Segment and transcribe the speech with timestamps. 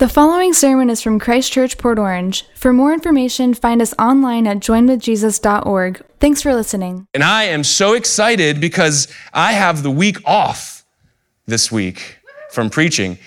[0.00, 2.46] The following sermon is from Christ Church, Port Orange.
[2.54, 6.02] For more information, find us online at joinwithjesus.org.
[6.18, 7.06] Thanks for listening.
[7.12, 10.86] And I am so excited because I have the week off
[11.44, 12.16] this week
[12.50, 13.18] from preaching.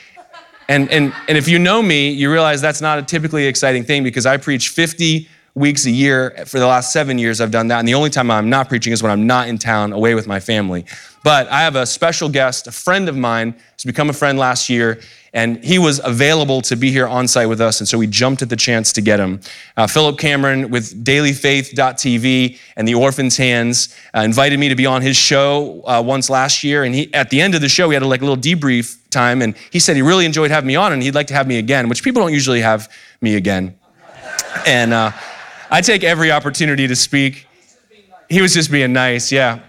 [0.68, 4.04] And, and, and if you know me, you realize that's not a typically exciting thing
[4.04, 6.32] because I preach 50 weeks a year.
[6.46, 7.80] For the last seven years, I've done that.
[7.80, 10.28] And the only time I'm not preaching is when I'm not in town away with
[10.28, 10.86] my family.
[11.24, 14.70] But I have a special guest, a friend of mine, who's become a friend last
[14.70, 15.00] year,
[15.34, 18.42] and he was available to be here on site with us, and so we jumped
[18.42, 19.40] at the chance to get him.
[19.78, 25.02] Uh, Philip Cameron with dailyfaith.tv and the Orphan's Hands uh, invited me to be on
[25.02, 27.96] his show uh, once last year, and he, at the end of the show, we
[27.96, 30.92] had a like, little debrief time, and he said he really enjoyed having me on,
[30.92, 32.92] and he'd like to have me again, which people don't usually have
[33.22, 33.76] me again.
[34.68, 35.12] And uh,
[35.74, 37.48] I take every opportunity to speak.
[38.30, 39.60] He was just being nice, yeah.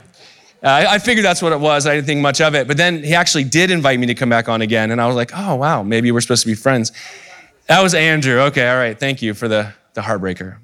[0.63, 1.87] Uh, I figured that's what it was.
[1.87, 2.69] I didn't think much of it.
[2.69, 4.91] But then he actually did invite me to come back on again.
[4.91, 6.93] And I was like, oh, wow, maybe we're supposed to be friends.
[7.69, 8.39] That was Andrew.
[8.41, 9.01] Okay, all right.
[9.01, 10.59] Thank you for the, the heartbreaker.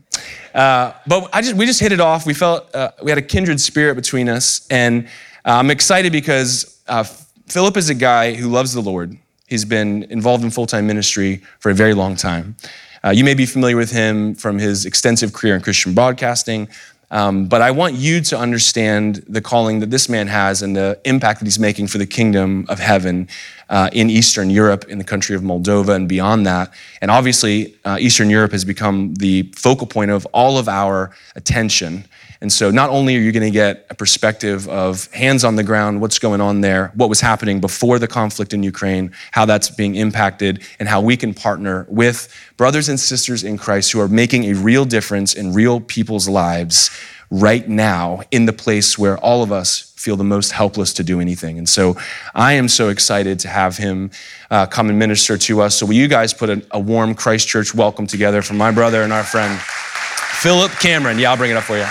[0.52, 2.26] Uh, but I just, we just hit it off.
[2.26, 4.66] We felt uh, we had a kindred spirit between us.
[4.68, 5.06] And
[5.46, 7.04] uh, I'm excited because uh,
[7.46, 9.16] Philip is a guy who loves the Lord.
[9.46, 12.56] He's been involved in full time ministry for a very long time.
[13.04, 16.68] Uh, you may be familiar with him from his extensive career in Christian broadcasting,
[17.12, 21.00] um, but I want you to understand the calling that this man has and the
[21.04, 23.28] impact that he's making for the kingdom of heaven
[23.68, 26.72] uh, in Eastern Europe, in the country of Moldova, and beyond that.
[27.00, 32.04] And obviously, uh, Eastern Europe has become the focal point of all of our attention.
[32.42, 35.62] And so, not only are you going to get a perspective of hands on the
[35.62, 39.68] ground, what's going on there, what was happening before the conflict in Ukraine, how that's
[39.68, 44.08] being impacted, and how we can partner with brothers and sisters in Christ who are
[44.08, 46.90] making a real difference in real people's lives
[47.30, 51.20] right now in the place where all of us feel the most helpless to do
[51.20, 51.58] anything.
[51.58, 51.96] And so
[52.34, 54.10] I am so excited to have him
[54.50, 55.76] uh, come and minister to us.
[55.76, 59.12] So, will you guys put a, a warm Christchurch welcome together for my brother and
[59.12, 61.18] our friend, Philip Cameron?
[61.18, 61.86] Yeah, I'll bring it up for you.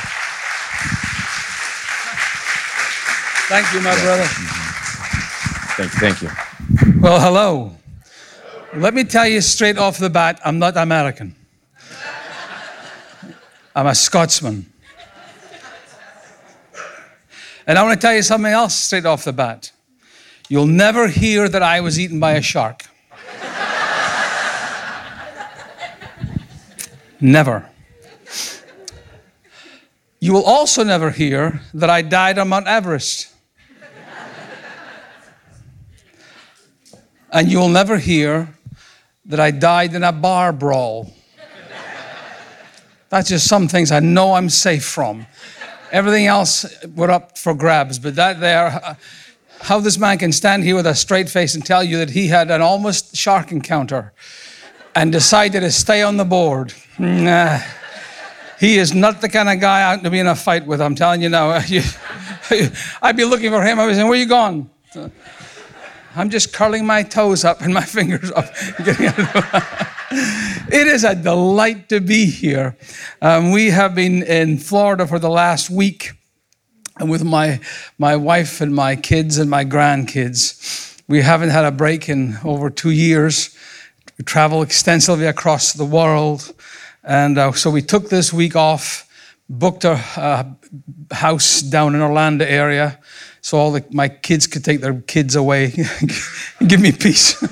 [3.50, 4.04] Thank you, my yeah.
[4.04, 4.26] brother.
[5.76, 6.00] Thank you.
[6.00, 7.02] Thank you.
[7.02, 7.76] Well, hello.
[8.76, 11.36] Let me tell you straight off the bat I'm not American,
[13.76, 14.72] I'm a Scotsman.
[17.66, 19.72] And I want to tell you something else straight off the bat.
[20.48, 22.86] You'll never hear that I was eaten by a shark.
[27.22, 27.69] never.
[30.22, 33.34] You will also never hear that I died on Mount Everest.
[37.32, 38.54] and you'll never hear
[39.26, 41.14] that I died in a bar brawl.
[43.10, 45.26] That's just some things I know I'm safe from.
[45.92, 46.66] Everything else,
[46.96, 47.98] we're up for grabs.
[47.98, 48.98] But that there,
[49.62, 52.28] how this man can stand here with a straight face and tell you that he
[52.28, 54.14] had an almost shark encounter
[54.96, 56.74] and decided to stay on the board.
[57.00, 57.62] Nah.
[58.60, 60.82] He is not the kind of guy to be in a fight with.
[60.82, 61.50] I'm telling you now.
[63.02, 63.80] I'd be looking for him.
[63.80, 64.70] I'd be saying, Where are you going?
[66.16, 68.46] I'm just curling my toes up and my fingers up.
[70.12, 72.76] it is a delight to be here.
[73.22, 76.12] Um, we have been in Florida for the last week
[76.98, 77.62] and with my,
[77.98, 81.02] my wife and my kids and my grandkids.
[81.08, 83.56] We haven't had a break in over two years.
[84.18, 86.54] We travel extensively across the world.
[87.04, 89.08] And uh, so we took this week off,
[89.48, 90.46] booked a, a
[91.14, 93.00] house down in Orlando area
[93.42, 95.72] so all the, my kids could take their kids away.
[96.68, 97.40] Give me peace.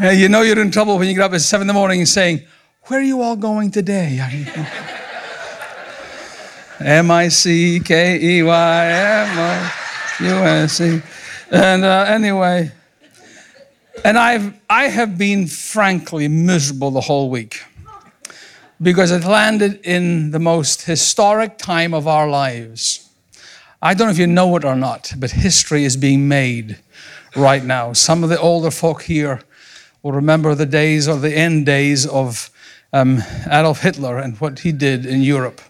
[0.00, 2.08] you know you're in trouble when you get up at seven in the morning and
[2.08, 2.42] saying,
[2.84, 4.20] Where are you all going today?
[6.80, 9.72] M I C K E Y M I
[10.20, 11.02] U S E.
[11.50, 12.70] And uh, anyway,
[14.04, 17.62] and I've, I have been frankly miserable the whole week
[18.80, 23.08] because it landed in the most historic time of our lives.
[23.82, 26.78] I don't know if you know it or not, but history is being made
[27.36, 27.92] right now.
[27.92, 29.40] Some of the older folk here
[30.02, 32.50] will remember the days or the end days of
[32.92, 35.60] um, Adolf Hitler and what he did in Europe.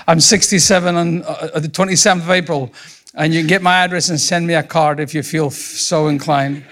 [0.08, 2.72] I'm 67 on uh, the 27th of April,
[3.14, 6.08] and you can get my address and send me a card if you feel so
[6.08, 6.64] inclined.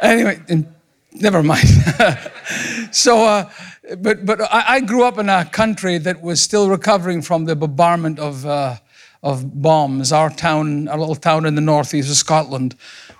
[0.00, 0.40] Anyway,
[1.12, 1.68] never mind.
[2.92, 3.50] so, uh,
[3.98, 7.56] but but I, I, grew up in a country that was still recovering from the
[7.56, 8.76] bombardment of uh,
[9.22, 10.12] of bombs.
[10.12, 12.74] Our town, our little town in the northeast of Scotland,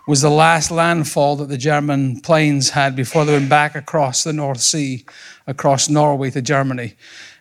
[0.06, 4.32] was the last landfall that the German planes had before they went back across the
[4.32, 5.04] North Sea,
[5.46, 6.94] across Norway to Germany.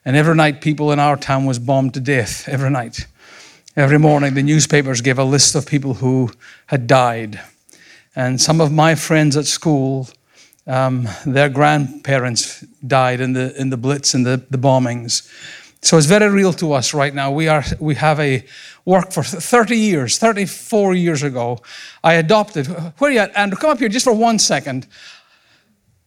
[0.06, 2.48] And every night, people in our town was bombed to death.
[2.48, 3.06] Every night.
[3.76, 6.32] Every morning, the newspapers gave a list of people who
[6.66, 7.40] had died.
[8.16, 10.10] And some of my friends at school,
[10.70, 15.28] um, their grandparents died in the, in the Blitz and the, the bombings.
[15.82, 17.32] So it's very real to us right now.
[17.32, 18.46] We, are, we have a
[18.86, 21.60] work for 30 years, 34 years ago.
[22.04, 23.58] I adopted, where are you at, Andrew?
[23.58, 24.88] Come up here just for one second.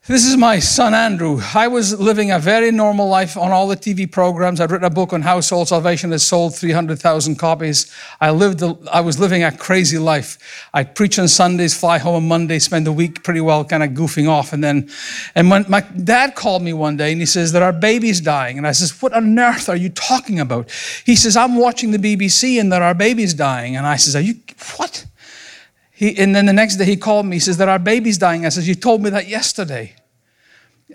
[0.08, 1.40] This is my son Andrew.
[1.54, 4.60] I was living a very normal life on all the TV programs.
[4.60, 7.88] I'd written a book on Soul Salvation has sold 300,000 copies.
[8.20, 10.66] I lived, I was living a crazy life.
[10.74, 13.90] I'd preach on Sundays, fly home on Monday, spend the week pretty well kind of
[13.90, 14.52] goofing off.
[14.52, 14.90] And then,
[15.36, 18.58] and when my dad called me one day and he says, There are babies dying.
[18.58, 20.68] And I says, What on earth are you talking about?
[21.06, 23.76] He says, I'm watching the BBC and there are babies dying.
[23.76, 24.34] And I says, Are you,
[24.78, 25.06] what?
[26.02, 27.36] He, and then the next day he called me.
[27.36, 28.44] He says, There are babies dying.
[28.44, 29.94] I says, You told me that yesterday.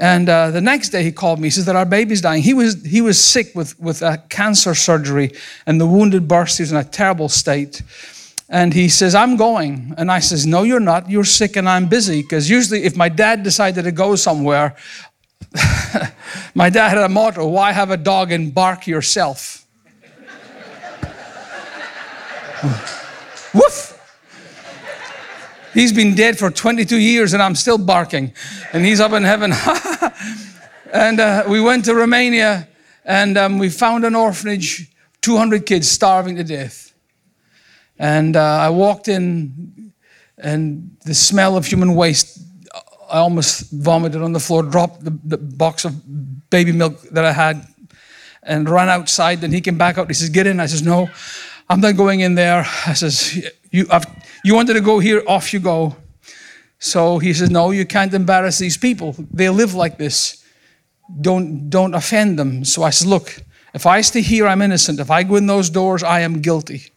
[0.01, 1.45] And uh, the next day he called me.
[1.47, 2.43] He says, There are babies dying.
[2.43, 5.31] He was, he was sick with, with a cancer surgery
[5.65, 6.57] and the wounded burst.
[6.57, 7.81] He was in a terrible state.
[8.49, 9.93] And he says, I'm going.
[9.97, 11.09] And I says, No, you're not.
[11.09, 12.21] You're sick and I'm busy.
[12.21, 14.75] Because usually, if my dad decided to go somewhere,
[16.53, 19.65] my dad had a motto why have a dog and bark yourself?
[23.53, 23.96] Woof!
[25.77, 28.33] He's been dead for 22 years and I'm still barking.
[28.73, 29.53] And he's up in heaven.
[30.91, 32.67] and uh, we went to Romania
[33.05, 34.91] and um, we found an orphanage,
[35.21, 36.95] 200 kids starving to death.
[37.99, 39.93] And uh, I walked in
[40.39, 42.39] and the smell of human waste,
[43.07, 47.33] I almost vomited on the floor, dropped the, the box of baby milk that I
[47.33, 47.63] had
[48.41, 49.41] and ran outside.
[49.41, 50.07] Then he came back out.
[50.07, 50.59] He says, Get in.
[50.59, 51.07] I says, No,
[51.69, 52.65] I'm not going in there.
[52.87, 53.47] I says,
[53.77, 54.05] you, I've,
[54.43, 55.95] you wanted to go here, off you go.
[56.79, 59.15] So he says, No, you can't embarrass these people.
[59.31, 60.43] They live like this.
[61.21, 62.65] Don't, don't offend them.
[62.65, 63.41] So I said, Look,
[63.73, 64.99] if I stay here, I'm innocent.
[64.99, 66.91] If I go in those doors, I am guilty.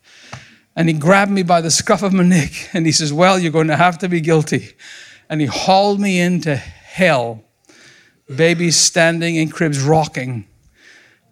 [0.74, 3.52] And he grabbed me by the scruff of my neck and he says, Well, you're
[3.52, 4.70] going to have to be guilty.
[5.28, 7.44] And he hauled me into hell.
[8.34, 10.46] Babies standing in cribs, rocking,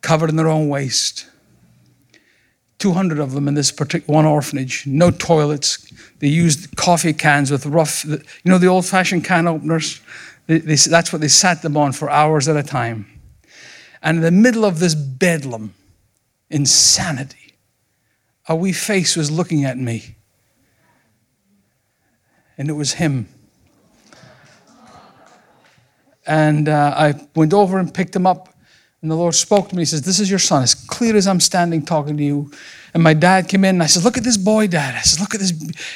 [0.02, 1.26] covered in their own waste.
[2.78, 5.92] 200 of them in this particular one orphanage, no toilets.
[6.20, 10.00] They used coffee cans with rough, you know, the old fashioned can openers?
[10.46, 13.06] They, they, that's what they sat them on for hours at a time.
[14.02, 15.74] And in the middle of this bedlam,
[16.50, 17.54] insanity,
[18.48, 20.14] a wee face was looking at me.
[22.56, 23.28] And it was him.
[26.26, 28.47] And uh, I went over and picked him up
[29.00, 29.82] and the Lord spoke to me.
[29.82, 32.50] He says, This is your son, as clear as I'm standing talking to you.
[32.94, 34.94] And my dad came in and I said, Look at this boy, Dad.
[34.96, 35.52] I said, Look at this.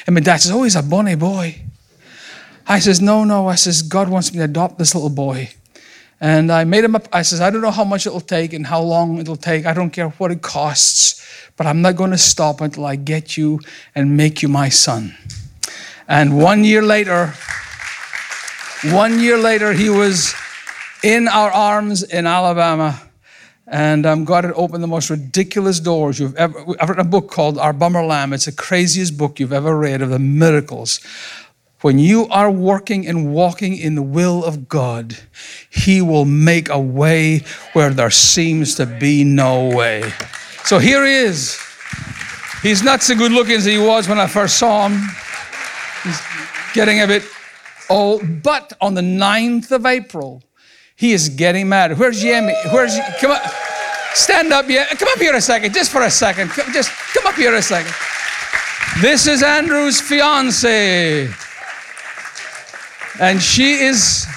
[0.07, 1.61] And my dad says, Oh, he's a bunny boy.
[2.65, 3.47] I says, No, no.
[3.47, 5.49] I says, God wants me to adopt this little boy.
[6.21, 7.09] And I made him up.
[7.11, 9.65] I says, I don't know how much it'll take and how long it'll take.
[9.65, 13.35] I don't care what it costs, but I'm not going to stop until I get
[13.35, 13.59] you
[13.93, 15.13] and make you my son.
[16.07, 17.33] And one year later,
[18.85, 20.33] one year later, he was
[21.03, 22.99] in our arms in Alabama.
[23.67, 26.59] And um, God had opened the most ridiculous doors you've ever.
[26.79, 28.33] I've written a book called Our Bummer Lamb.
[28.33, 30.99] It's the craziest book you've ever read of the miracles.
[31.81, 35.17] When you are working and walking in the will of God,
[35.69, 37.39] He will make a way
[37.73, 40.13] where there seems to be no way.
[40.63, 41.59] So here he is.
[42.61, 45.01] He's not so good looking as he was when I first saw him.
[46.03, 46.21] He's
[46.73, 47.23] getting a bit
[47.89, 48.41] old.
[48.41, 50.41] But on the 9th of April,
[50.95, 51.97] he is getting mad.
[51.97, 52.53] Where's Yemi?
[52.71, 53.41] Where's come up?
[54.13, 54.85] Stand up, yeah.
[54.85, 56.51] Come up here a second, just for a second.
[56.71, 57.93] Just come up here a second.
[59.01, 61.27] This is Andrew's fiance,
[63.19, 64.27] and she is.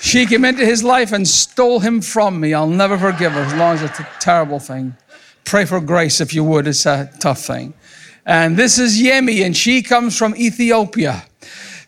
[0.00, 2.54] She came into his life and stole him from me.
[2.54, 4.96] I'll never forgive her as long as it's a terrible thing.
[5.44, 6.66] Pray for grace if you would.
[6.68, 7.74] It's a tough thing.
[8.24, 11.24] And this is Yemi, and she comes from Ethiopia.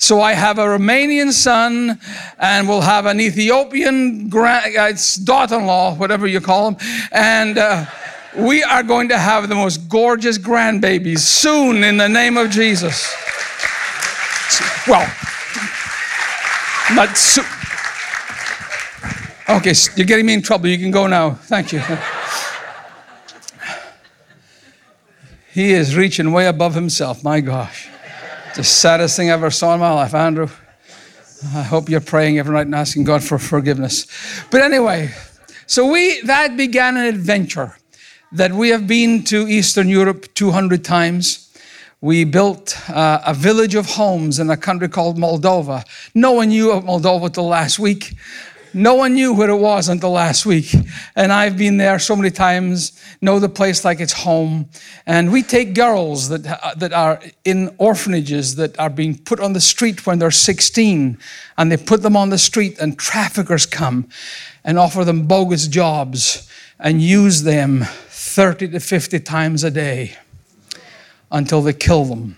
[0.03, 1.97] So I have a Romanian son,
[2.37, 4.93] and we'll have an Ethiopian grand, uh,
[5.23, 7.57] daughter-in-law, whatever you call them, and.
[7.57, 7.87] Uh,
[8.35, 13.15] we are going to have the most gorgeous grandbabies soon in the name of Jesus.
[14.89, 15.07] Well,
[16.95, 17.45] not soon.
[19.51, 20.69] Okay, you're getting me in trouble.
[20.69, 21.33] You can go now.
[21.33, 21.83] Thank you.
[25.53, 27.23] he is reaching way above himself.
[27.23, 27.92] My gosh.
[28.55, 30.49] The saddest thing I ever saw in my life, Andrew.
[31.55, 34.07] I hope you're praying every night and asking God for forgiveness.
[34.51, 35.11] But anyway,
[35.67, 37.77] so we that began an adventure.
[38.33, 41.51] that we have been to Eastern Europe 200 times.
[42.01, 45.85] We built uh, a village of homes in a country called Moldova.
[46.15, 48.15] No one knew of Moldova till last week.
[48.75, 50.75] No one knew where it was until last week.
[51.15, 54.69] And I've been there so many times, know the place like it's home.
[55.07, 59.53] And we take girls that, uh, that are in orphanages that are being put on
[59.53, 61.19] the street when they're 16,
[61.59, 64.09] and they put them on the street, and traffickers come
[64.65, 66.49] and offer them bogus jobs
[66.79, 70.17] and use them 30 to 50 times a day
[71.31, 72.37] until they kill them.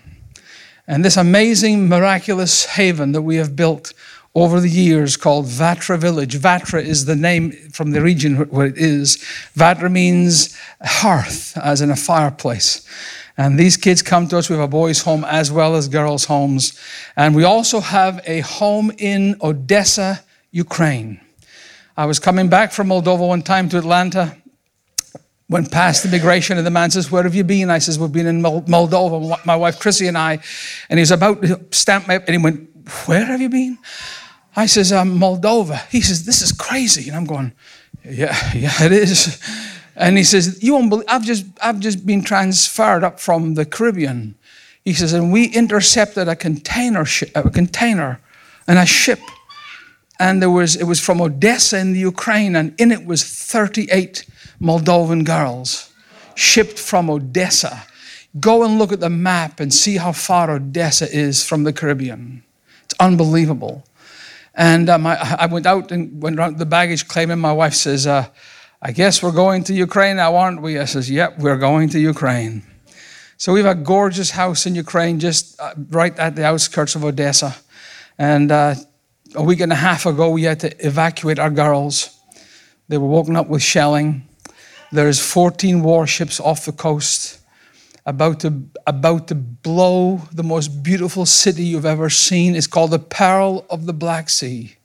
[0.87, 3.93] And this amazing, miraculous haven that we have built
[4.35, 6.37] over the years called Vatra Village.
[6.37, 9.17] Vatra is the name from the region where it is.
[9.55, 12.85] Vatra means hearth, as in a fireplace.
[13.37, 14.49] And these kids come to us.
[14.49, 16.79] We have a boys' home as well as girls' homes.
[17.15, 21.21] And we also have a home in Odessa, Ukraine.
[21.97, 24.35] I was coming back from Moldova one time to Atlanta,
[25.47, 27.69] went past the immigration, and the man says, Where have you been?
[27.69, 30.39] I says, We've been in Moldova, my wife Chrissy and I.
[30.89, 32.69] And he's about to stamp me up, and he went,
[33.05, 33.77] Where have you been?
[34.55, 35.87] I says, um, Moldova.
[35.89, 37.09] He says, this is crazy.
[37.09, 37.51] And I'm going,
[38.03, 39.41] yeah, yeah, it is.
[39.95, 43.65] And he says, you won't believe, I've just, I've just been transferred up from the
[43.65, 44.35] Caribbean.
[44.83, 48.19] He says, and we intercepted a container, a container
[48.67, 49.19] and a ship.
[50.19, 54.25] And there was, it was from Odessa in the Ukraine, and in it was 38
[54.61, 55.91] Moldovan girls
[56.35, 57.83] shipped from Odessa.
[58.39, 62.43] Go and look at the map and see how far Odessa is from the Caribbean.
[62.83, 63.83] It's unbelievable.
[64.55, 67.73] And um, I, I, went out and went around the baggage claim, and my wife
[67.73, 68.27] says, uh,
[68.81, 70.79] I guess we're going to Ukraine now, aren't we?
[70.79, 72.63] I says, Yep, we're going to Ukraine.
[73.37, 77.03] So we have a gorgeous house in Ukraine, just uh, right at the outskirts of
[77.03, 77.53] Odessa.
[78.17, 78.75] And uh,
[79.35, 82.17] a week and a half ago, we had to evacuate our girls.
[82.87, 84.27] They were woken up with shelling.
[84.91, 87.39] There's 14 warships off the coast
[88.05, 92.55] about to, about to blow the most beautiful city you've ever seen.
[92.55, 94.75] It's called the Pearl of the Black Sea.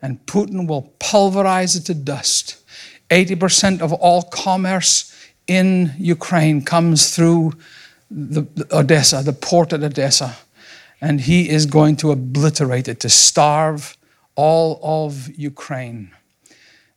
[0.00, 2.56] And Putin will pulverize it to dust.
[3.10, 5.14] 80% of all commerce
[5.46, 7.54] in Ukraine comes through
[8.10, 10.36] the, the Odessa, the port at Odessa.
[11.00, 13.96] And he is going to obliterate it, to starve
[14.36, 16.12] all of Ukraine.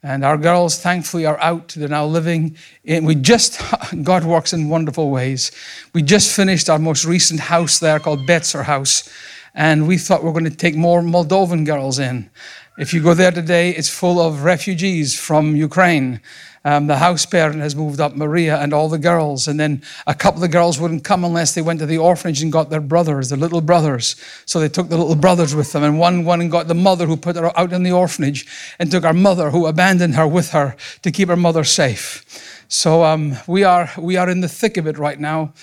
[0.04, 1.76] And our girls, thankfully, are out.
[1.78, 3.62] They're now living in, we just,
[4.04, 5.52] God works in wonderful ways.
[5.94, 9.08] We just finished our most recent house there called Betzer House.
[9.54, 12.32] And we thought we are going to take more Moldovan girls in.
[12.80, 16.20] If you go there today, it's full of refugees from Ukraine.
[16.64, 19.48] Um, the house parent has moved up, Maria, and all the girls.
[19.48, 22.52] And then a couple of girls wouldn't come unless they went to the orphanage and
[22.52, 24.16] got their brothers, their little brothers.
[24.46, 25.84] So they took the little brothers with them.
[25.84, 28.46] And one went and got the mother who put her out in the orphanage
[28.78, 32.26] and took our mother who abandoned her with her to keep her mother safe.
[32.68, 35.54] So um, we, are, we are in the thick of it right now.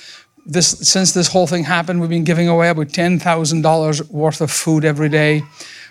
[0.45, 4.85] This, since this whole thing happened, we've been giving away about $10,000 worth of food
[4.85, 5.43] every day.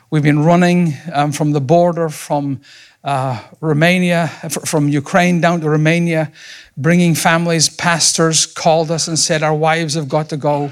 [0.09, 2.61] We've been running um, from the border from
[3.03, 6.31] uh, Romania, from Ukraine down to Romania,
[6.75, 7.69] bringing families.
[7.69, 10.71] Pastors called us and said, Our wives have got to go.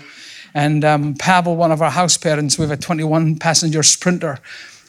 [0.54, 4.40] And um, Pavel, one of our house parents, we have a 21 passenger sprinter.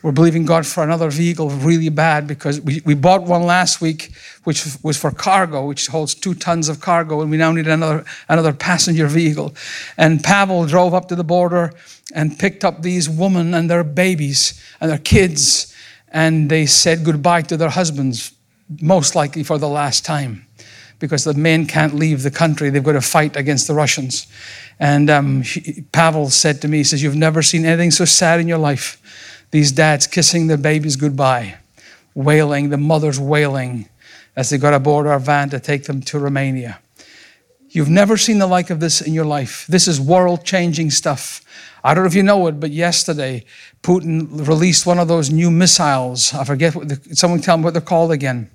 [0.02, 4.12] We're believing God for another vehicle really bad because we, we bought one last week,
[4.44, 8.04] which was for cargo, which holds two tons of cargo, and we now need another,
[8.28, 9.54] another passenger vehicle.
[9.96, 11.72] And Pavel drove up to the border
[12.14, 15.74] and picked up these women and their babies and their kids
[16.16, 18.32] and they said goodbye to their husbands,
[18.80, 20.46] most likely for the last time,
[20.98, 22.70] because the men can't leave the country.
[22.70, 24.26] They've got to fight against the Russians.
[24.80, 25.42] And um,
[25.92, 28.98] Pavel said to me, he says, You've never seen anything so sad in your life.
[29.50, 31.58] These dads kissing their babies goodbye,
[32.14, 33.86] wailing, the mothers wailing
[34.36, 36.78] as they got aboard our van to take them to Romania.
[37.76, 39.66] You've never seen the like of this in your life.
[39.66, 41.42] This is world changing stuff.
[41.84, 43.44] I don't know if you know it, but yesterday
[43.82, 46.32] Putin released one of those new missiles.
[46.32, 48.50] I forget what the, someone tell me what they're called again.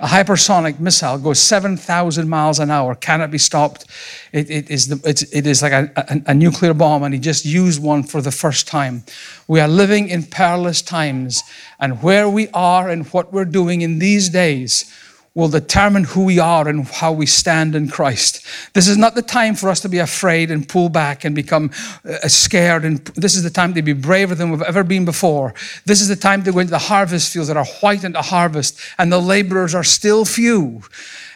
[0.00, 3.86] A hypersonic missile goes 7,000 miles an hour, cannot be stopped.
[4.32, 7.46] It, it, is, the, it is like a, a, a nuclear bomb, and he just
[7.46, 9.04] used one for the first time.
[9.48, 11.42] We are living in perilous times,
[11.80, 14.92] and where we are and what we're doing in these days
[15.36, 18.44] will determine who we are and how we stand in Christ.
[18.72, 21.70] This is not the time for us to be afraid and pull back and become
[22.08, 22.84] uh, scared.
[22.84, 25.54] And this is the time to be braver than we've ever been before.
[25.84, 28.22] This is the time to go into the harvest fields that are white and into
[28.22, 30.82] harvest, and the laborers are still few.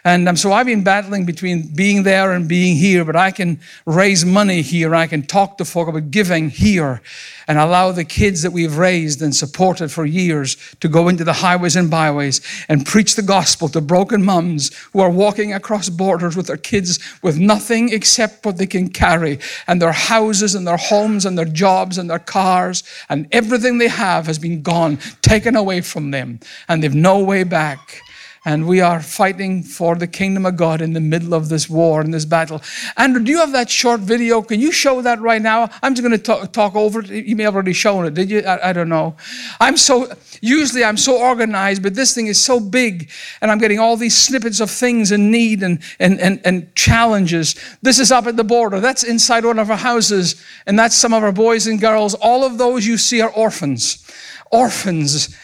[0.04, 3.60] And um, so I've been battling between being there and being here, but I can
[3.84, 4.94] raise money here.
[4.94, 7.02] I can talk to folk about giving here
[7.46, 11.32] and allow the kids that we've raised and supported for years to go into the
[11.32, 16.36] highways and byways and preach the gospel to broken mums who are walking across borders
[16.36, 20.76] with their kids with nothing except what they can carry and their houses and their
[20.76, 25.56] homes and their jobs and their cars and everything they have has been gone, taken
[25.56, 26.38] away from them,
[26.68, 28.00] and they've no way back
[28.44, 32.00] and we are fighting for the kingdom of God in the middle of this war
[32.00, 32.62] and this battle.
[32.96, 34.40] Andrew, do you have that short video?
[34.40, 35.68] Can you show that right now?
[35.82, 37.10] I'm just going to talk, talk over it.
[37.10, 38.14] You may have already shown it.
[38.14, 38.40] Did you?
[38.40, 39.14] I, I, don't know.
[39.60, 43.10] I'm so usually I'm so organized, but this thing is so big,
[43.42, 47.56] and I'm getting all these snippets of things in need and and and, and challenges.
[47.82, 48.80] This is up at the border.
[48.80, 52.14] That's inside one of our houses, and that's some of our boys and girls.
[52.14, 54.06] All of those you see are orphans
[54.50, 55.36] orphans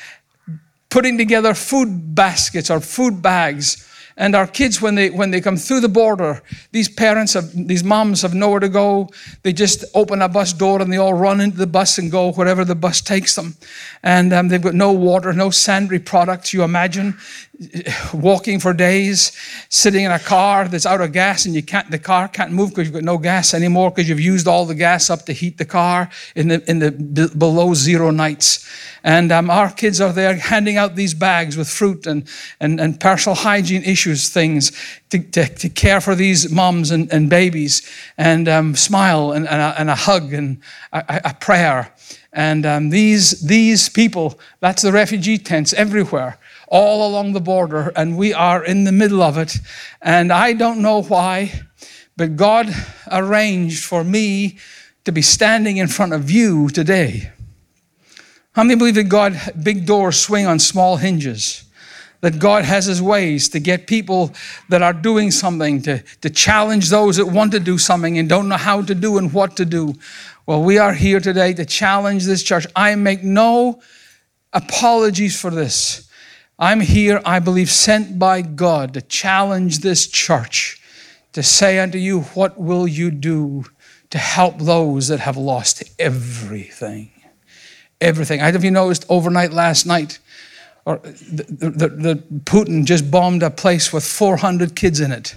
[0.88, 3.82] putting together food baskets or food bags.
[4.18, 8.22] And our kids, when they when they come through the border, these parents these moms
[8.22, 9.10] have nowhere to go.
[9.42, 12.32] They just open a bus door and they all run into the bus and go
[12.32, 13.56] wherever the bus takes them.
[14.02, 16.54] And um, they've got no water, no sanitary products.
[16.54, 17.18] You imagine
[18.12, 19.32] walking for days,
[19.68, 22.70] sitting in a car that's out of gas, and you can't the car can't move
[22.70, 25.58] because you've got no gas anymore because you've used all the gas up to heat
[25.58, 26.90] the car in the in the
[27.36, 28.68] below zero nights.
[29.04, 32.98] And um, our kids are there handing out these bags with fruit and, and, and
[32.98, 34.72] personal hygiene issues, things
[35.10, 39.60] to, to, to care for these moms and, and babies, and um, smile and, and,
[39.60, 40.60] a, and, a, hug and
[40.92, 41.92] a, a prayer.
[42.32, 48.18] And um, these, these people, that's the refugee tents everywhere, all along the border, and
[48.18, 49.56] we are in the middle of it.
[50.02, 51.62] And I don't know why,
[52.16, 52.68] but God
[53.10, 54.58] arranged for me
[55.04, 57.30] to be standing in front of you today.
[58.52, 61.65] How many believe that God, big doors swing on small hinges?
[62.26, 64.34] That God has his ways to get people
[64.68, 68.48] that are doing something, to, to challenge those that want to do something and don't
[68.48, 69.94] know how to do and what to do.
[70.44, 72.66] Well, we are here today to challenge this church.
[72.74, 73.80] I make no
[74.52, 76.10] apologies for this.
[76.58, 80.82] I'm here, I believe, sent by God to challenge this church,
[81.32, 83.66] to say unto you, What will you do
[84.10, 87.12] to help those that have lost everything?
[88.00, 88.40] everything.
[88.40, 90.18] I don't know if you noticed overnight last night,
[90.86, 95.36] or the, the, the, Putin just bombed a place with 400 kids in it.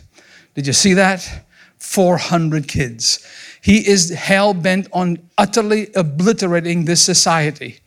[0.53, 1.43] Did you see that?
[1.79, 3.25] 400 kids.
[3.61, 7.79] He is hell bent on utterly obliterating this society.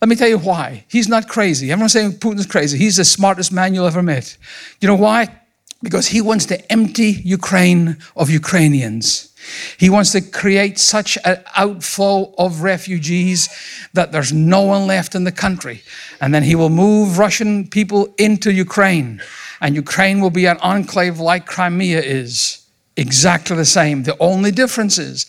[0.00, 0.84] Let me tell you why.
[0.88, 1.72] He's not crazy.
[1.72, 2.78] Everyone's saying Putin's crazy.
[2.78, 4.38] He's the smartest man you'll ever meet.
[4.80, 5.40] You know why?
[5.82, 9.27] Because he wants to empty Ukraine of Ukrainians.
[9.76, 13.48] He wants to create such an outflow of refugees
[13.92, 15.82] that there's no one left in the country.
[16.20, 19.22] And then he will move Russian people into Ukraine.
[19.60, 22.64] And Ukraine will be an enclave like Crimea is.
[22.96, 24.02] Exactly the same.
[24.02, 25.26] The only difference is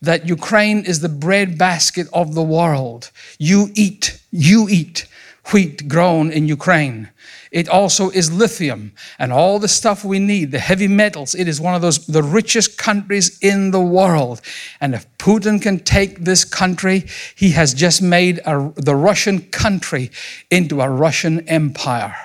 [0.00, 3.10] that Ukraine is the breadbasket of the world.
[3.38, 5.06] You eat, you eat
[5.50, 7.10] wheat grown in Ukraine.
[7.50, 11.34] It also is lithium and all the stuff we need, the heavy metals.
[11.34, 14.40] It is one of those, the richest countries in the world.
[14.80, 20.10] And if Putin can take this country, he has just made a, the Russian country
[20.50, 22.16] into a Russian empire.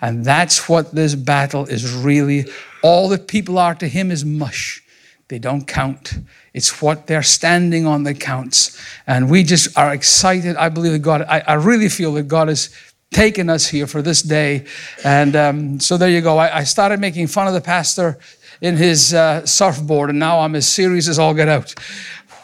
[0.00, 2.44] And that's what this battle is really.
[2.82, 4.82] All the people are to him is mush.
[5.28, 6.14] They don't count.
[6.54, 8.80] It's what they're standing on that counts.
[9.06, 10.56] And we just are excited.
[10.56, 12.70] I believe that God, I, I really feel that God is
[13.10, 14.64] taken us here for this day.
[15.04, 16.38] And um, so there you go.
[16.38, 18.18] I, I, started making fun of the pastor
[18.60, 21.74] in his uh, surfboard, and now I'm as serious as all get out.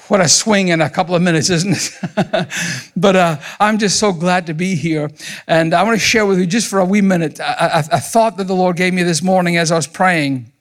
[0.09, 2.91] What a swing in a couple of minutes, isn't it?
[2.97, 5.11] but uh, I'm just so glad to be here.
[5.47, 8.01] And I want to share with you just for a wee minute a, a, a
[8.01, 10.53] thought that the Lord gave me this morning as I was praying.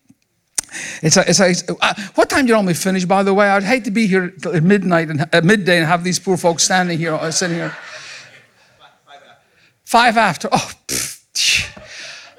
[1.02, 3.48] It's a, it's a, uh, what time do you normally finish, by the way?
[3.48, 6.64] I'd hate to be here at midnight and at midday and have these poor folks
[6.64, 7.76] standing here, uh, sitting here.
[9.84, 10.50] Five after.
[10.52, 11.14] Oh, pfft.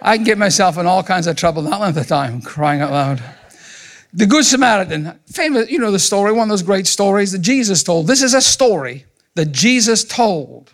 [0.02, 2.90] I can get myself in all kinds of trouble that length of time, crying out
[2.90, 3.22] loud.
[4.12, 7.82] The Good Samaritan, famous, you know the story, one of those great stories that Jesus
[7.82, 8.06] told.
[8.06, 10.72] This is a story that Jesus told.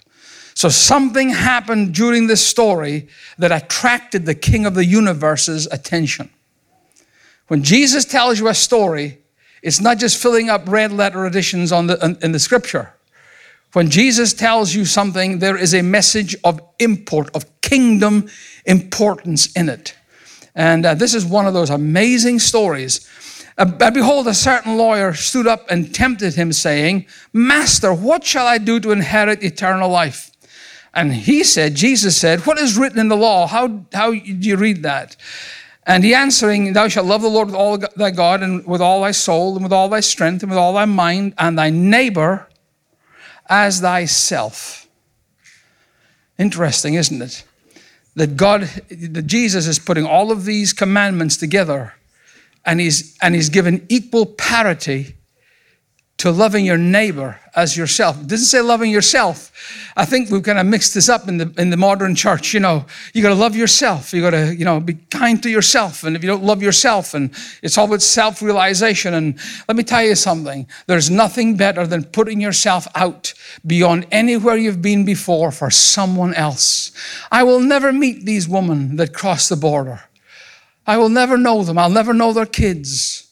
[0.54, 6.28] So something happened during this story that attracted the king of the universe's attention.
[7.50, 9.18] When Jesus tells you a story,
[9.60, 12.92] it's not just filling up red letter editions on the, in the scripture.
[13.72, 18.28] When Jesus tells you something, there is a message of import, of kingdom
[18.66, 19.96] importance in it.
[20.54, 23.10] And uh, this is one of those amazing stories.
[23.58, 28.58] Uh, behold, a certain lawyer stood up and tempted him, saying, Master, what shall I
[28.58, 30.30] do to inherit eternal life?
[30.94, 33.48] And he said, Jesus said, What is written in the law?
[33.48, 35.16] How, how do you read that?
[35.86, 39.00] And he answering, Thou shalt love the Lord with all thy God, and with all
[39.00, 42.48] thy soul, and with all thy strength, and with all thy mind, and thy neighbor
[43.48, 44.86] as thyself.
[46.38, 47.44] Interesting, isn't it?
[48.14, 51.94] That God, that Jesus is putting all of these commandments together,
[52.64, 55.16] and he's, and he's given equal parity
[56.20, 58.20] to loving your neighbor as yourself.
[58.20, 59.50] It doesn't say loving yourself.
[59.96, 62.52] I think we've kind of mixed this up in the in the modern church.
[62.52, 64.12] You know, you got to love yourself.
[64.12, 66.04] You got to you know be kind to yourself.
[66.04, 67.30] And if you don't love yourself, and
[67.62, 69.14] it's all about self-realization.
[69.14, 70.66] And let me tell you something.
[70.86, 73.32] There's nothing better than putting yourself out
[73.66, 76.92] beyond anywhere you've been before for someone else.
[77.32, 80.02] I will never meet these women that cross the border.
[80.86, 81.78] I will never know them.
[81.78, 83.29] I'll never know their kids.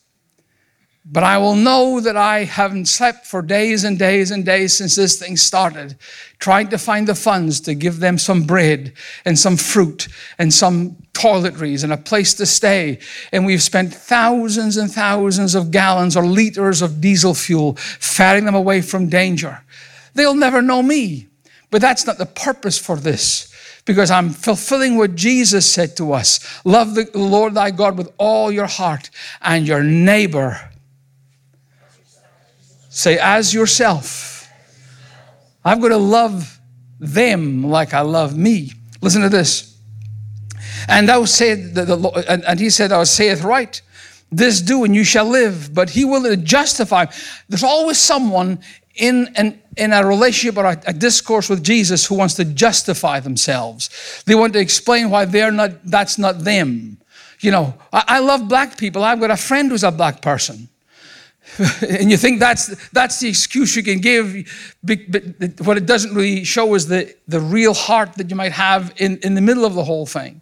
[1.10, 4.94] But I will know that I haven't slept for days and days and days since
[4.94, 5.96] this thing started,
[6.38, 8.92] trying to find the funds to give them some bread
[9.24, 12.98] and some fruit and some toiletries and a place to stay.
[13.32, 18.54] And we've spent thousands and thousands of gallons or liters of diesel fuel ferrying them
[18.54, 19.62] away from danger.
[20.12, 21.28] They'll never know me.
[21.70, 23.52] But that's not the purpose for this
[23.84, 28.52] because I'm fulfilling what Jesus said to us love the Lord thy God with all
[28.52, 30.67] your heart and your neighbor
[32.98, 34.50] Say, as yourself.
[35.64, 36.58] I'm going to love
[36.98, 38.72] them like I love me.
[39.00, 39.78] Listen to this.
[40.88, 43.80] And thou said, the, the, and, and he said, Thou sayeth right.
[44.32, 45.72] This do, and you shall live.
[45.72, 47.06] But he will justify.
[47.48, 48.58] There's always someone
[48.96, 53.20] in an in a relationship or a, a, discourse with Jesus who wants to justify
[53.20, 54.24] themselves.
[54.26, 56.98] They want to explain why they're not, that's not them.
[57.38, 59.04] You know, I, I love black people.
[59.04, 60.68] I've got a friend who's a black person.
[61.88, 64.98] and you think that's, that's the excuse you can give, but
[65.64, 69.18] what it doesn't really show is the, the real heart that you might have in,
[69.18, 70.40] in the middle of the whole thing.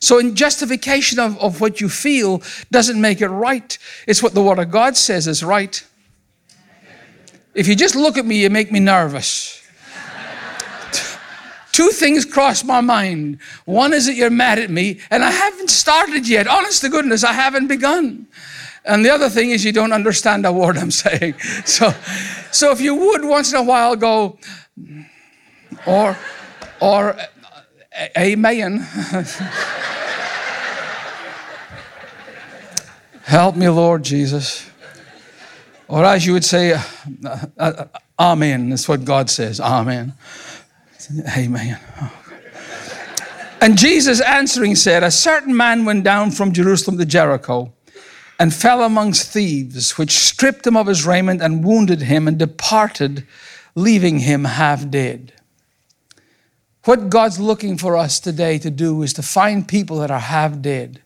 [0.00, 3.76] So, in justification of, of what you feel doesn't make it right.
[4.06, 5.84] It's what the Word of God says is right.
[7.54, 9.60] If you just look at me, you make me nervous.
[11.72, 13.40] Two things cross my mind.
[13.64, 16.46] One is that you're mad at me, and I haven't started yet.
[16.46, 18.28] Honest to goodness, I haven't begun.
[18.88, 21.38] And the other thing is you don't understand a word I'm saying.
[21.64, 21.92] So,
[22.50, 24.38] so if you would once in a while go,
[25.86, 26.16] or,
[26.80, 27.16] or,
[28.16, 28.78] amen.
[33.24, 34.68] Help me, Lord Jesus.
[35.86, 36.82] Or as you would say, uh,
[37.58, 37.84] uh,
[38.18, 38.70] Amen.
[38.70, 39.60] That's what God says.
[39.60, 40.12] Amen.
[41.36, 41.78] Amen.
[43.60, 47.72] And Jesus answering said, A certain man went down from Jerusalem to Jericho
[48.38, 53.26] and fell amongst thieves, which stripped him of his raiment and wounded him and departed,
[53.74, 55.32] leaving him half dead.
[56.84, 60.60] What God's looking for us today to do is to find people that are half
[60.60, 61.02] dead.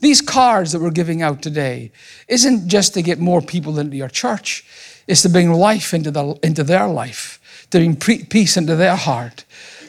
[0.00, 1.92] These cards that we're giving out today
[2.28, 4.64] isn't just to get more people into your church,
[5.06, 9.44] it's to bring life into, the, into their life, to bring peace into their heart,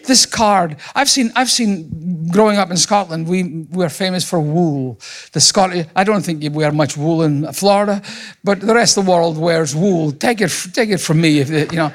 [0.05, 4.99] this card, I've seen, I've seen growing up in Scotland, we we're famous for wool.
[5.31, 8.01] The Scottish, I don't think you wear much wool in Florida,
[8.43, 10.11] but the rest of the world wears wool.
[10.11, 11.93] Take it, take it from me, if you know.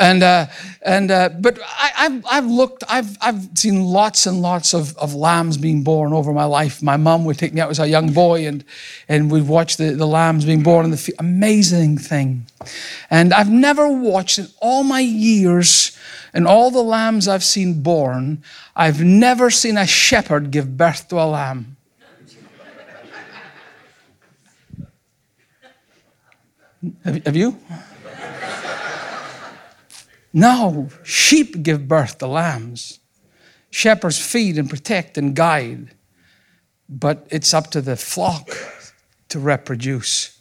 [0.00, 0.46] And, uh,
[0.80, 5.14] and uh, but I, have I've looked, I've, I've seen lots and lots of, of
[5.14, 6.82] lambs being born over my life.
[6.82, 8.64] My mum would take me out as a young boy and,
[9.08, 11.16] and we'd watch the, the lambs being born in the field.
[11.20, 12.46] Amazing thing.
[13.10, 15.96] And I've never watched in all my years
[16.32, 18.42] and all the lambs I've seen born,
[18.74, 21.76] I've never seen a shepherd give birth to a lamb.
[27.04, 27.58] Have, you?
[30.32, 33.00] No, sheep give birth to lambs.
[33.70, 35.90] Shepherds feed and protect and guide,
[36.88, 38.48] but it's up to the flock
[39.28, 40.38] to reproduce.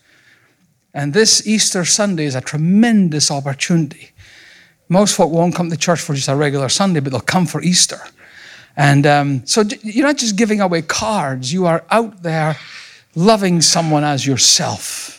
[0.94, 4.12] And this Easter Sunday is a tremendous opportunity
[4.90, 7.62] most folk won't come to church for just a regular Sunday, but they'll come for
[7.62, 8.02] Easter.
[8.76, 12.58] And um, so you're not just giving away cards, you are out there
[13.16, 15.19] loving someone as yourself.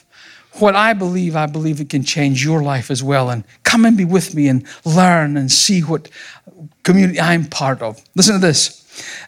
[0.60, 3.30] What I believe, I believe it can change your life as well.
[3.30, 6.08] And come and be with me and learn and see what
[6.82, 8.02] community I'm part of.
[8.14, 8.76] Listen to this.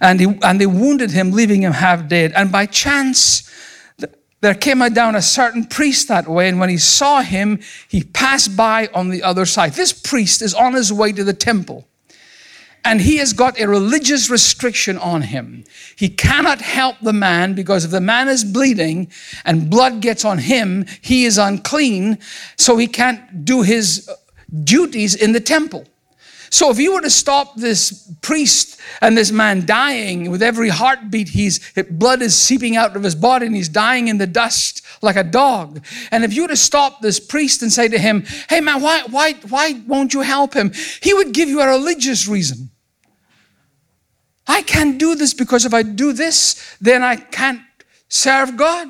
[0.00, 2.32] And, he, and they wounded him, leaving him half dead.
[2.34, 3.50] And by chance,
[4.42, 8.56] there came down a certain priest that way, and when he saw him, he passed
[8.56, 9.74] by on the other side.
[9.74, 11.86] This priest is on his way to the temple,
[12.84, 15.64] and he has got a religious restriction on him.
[15.96, 19.10] He cannot help the man because if the man is bleeding
[19.44, 22.18] and blood gets on him, he is unclean,
[22.56, 24.14] so he can't do his uh,
[24.64, 25.86] duties in the temple.
[26.50, 31.30] So if you were to stop this priest and this man dying with every heartbeat,
[31.30, 35.16] he's blood is seeping out of his body and he's dying in the dust like
[35.16, 35.82] a dog.
[36.10, 39.02] And if you were to stop this priest and say to him, "Hey man, why
[39.08, 42.70] why why won't you help him?" He would give you a religious reason.
[44.46, 47.60] I can't do this because if I do this, then I can't
[48.08, 48.88] serve God.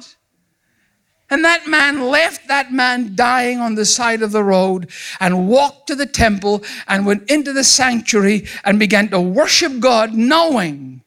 [1.30, 5.86] And that man left that man dying on the side of the road and walked
[5.86, 11.02] to the temple and went into the sanctuary and began to worship God, knowing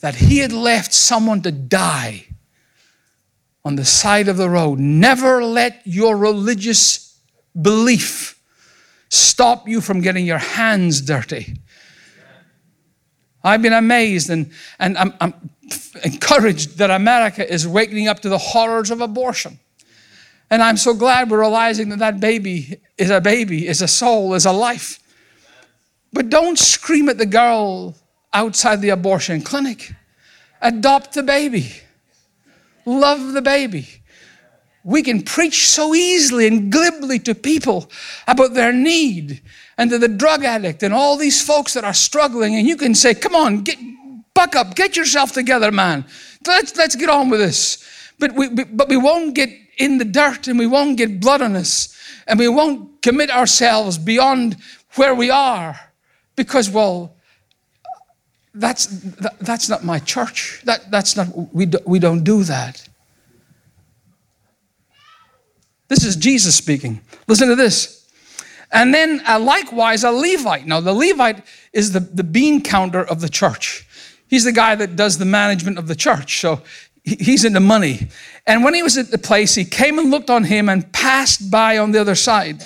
[0.00, 2.26] that he had left someone to die
[3.64, 4.78] on the side of the road.
[4.78, 7.18] Never let your religious
[7.60, 8.38] belief
[9.08, 11.56] stop you from getting your hands dirty.
[13.46, 15.34] I've been amazed and, and I'm, I'm
[16.02, 19.60] encouraged that America is waking up to the horrors of abortion.
[20.50, 24.34] And I'm so glad we're realizing that that baby is a baby, is a soul,
[24.34, 24.98] is a life.
[26.12, 27.94] But don't scream at the girl
[28.32, 29.92] outside the abortion clinic.
[30.60, 31.70] Adopt the baby.
[32.84, 33.88] Love the baby.
[34.82, 37.90] We can preach so easily and glibly to people
[38.26, 39.40] about their need
[39.78, 42.94] and to the drug addict and all these folks that are struggling, and you can
[42.94, 43.78] say, Come on, get,
[44.34, 46.04] buck up, get yourself together, man.
[46.46, 47.84] Let's, let's get on with this.
[48.18, 51.56] But we, but we won't get in the dirt and we won't get blood on
[51.56, 51.94] us
[52.26, 54.56] and we won't commit ourselves beyond
[54.94, 55.78] where we are
[56.34, 57.14] because, well,
[58.54, 60.62] that's, that, that's not my church.
[60.64, 62.88] That, that's not, we, do, we don't do that.
[65.88, 67.00] This is Jesus speaking.
[67.28, 67.95] Listen to this.
[68.72, 70.66] And then uh, likewise, a Levite.
[70.66, 73.86] Now, the Levite is the, the bean counter of the church.
[74.28, 76.40] He's the guy that does the management of the church.
[76.40, 76.62] So
[77.04, 78.08] he's into money.
[78.46, 81.50] And when he was at the place, he came and looked on him and passed
[81.50, 82.62] by on the other side.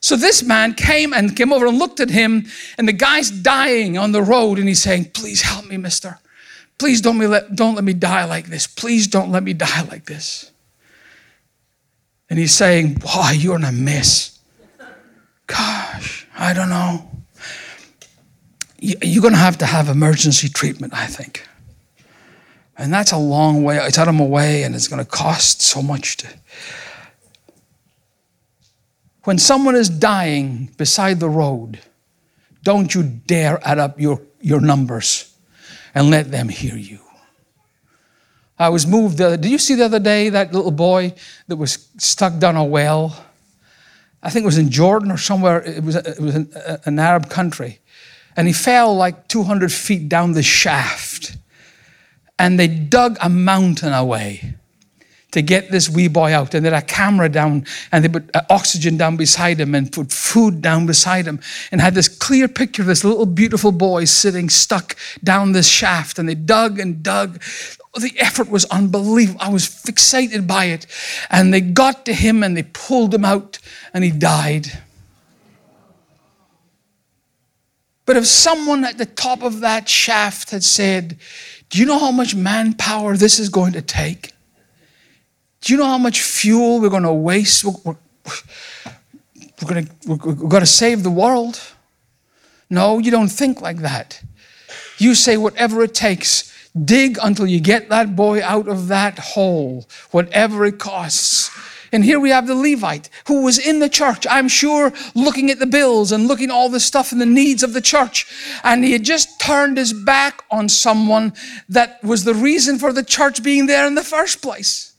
[0.00, 3.96] So this man came and came over and looked at him, and the guy's dying
[3.96, 6.18] on the road, and he's saying, Please help me, mister.
[6.78, 8.66] Please don't, me let, don't let me die like this.
[8.66, 10.50] Please don't let me die like this.
[12.28, 14.33] And he's saying, Why, you're in a mess.
[15.46, 17.10] Gosh, I don't know
[18.84, 21.46] you're going to have to have emergency treatment, I think.
[22.76, 23.78] And that's a long way.
[23.78, 26.28] It's out of my way, and it's going to cost so much to.
[29.22, 31.80] When someone is dying beside the road,
[32.62, 35.34] don't you dare add up your, your numbers
[35.94, 36.98] and let them hear you.
[38.58, 39.18] I was moved.
[39.18, 41.14] The, did you see the other day that little boy
[41.46, 43.16] that was stuck down a well?
[44.24, 45.62] I think it was in Jordan or somewhere.
[45.62, 46.50] It was, it was an,
[46.84, 47.78] an Arab country
[48.36, 51.36] and he fell like 200 feet down the shaft.
[52.38, 54.54] And they dug a mountain away
[55.30, 56.54] to get this wee boy out.
[56.54, 59.90] And they had a camera down and they put uh, oxygen down beside him and
[59.90, 64.04] put food down beside him and had this clear picture of this little beautiful boy
[64.04, 66.18] sitting stuck down this shaft.
[66.18, 67.40] And they dug and dug.
[68.00, 69.40] The effort was unbelievable.
[69.40, 70.86] I was fixated by it.
[71.30, 73.58] And they got to him and they pulled him out
[73.92, 74.66] and he died.
[78.06, 81.18] But if someone at the top of that shaft had said,
[81.70, 84.32] Do you know how much manpower this is going to take?
[85.62, 87.64] Do you know how much fuel we're going to waste?
[87.64, 87.96] We're, we're,
[89.66, 91.60] going to, we're going to save the world.
[92.68, 94.22] No, you don't think like that.
[94.98, 99.86] You say, whatever it takes, dig until you get that boy out of that hole,
[100.10, 101.50] whatever it costs.
[101.92, 105.60] And here we have the Levite who was in the church, I'm sure, looking at
[105.60, 108.26] the bills and looking at all the stuff and the needs of the church.
[108.64, 111.34] And he had just turned his back on someone
[111.68, 114.94] that was the reason for the church being there in the first place.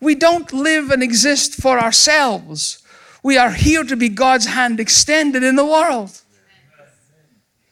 [0.00, 2.82] We don't live and exist for ourselves.
[3.22, 6.22] We are here to be God's hand extended in the world.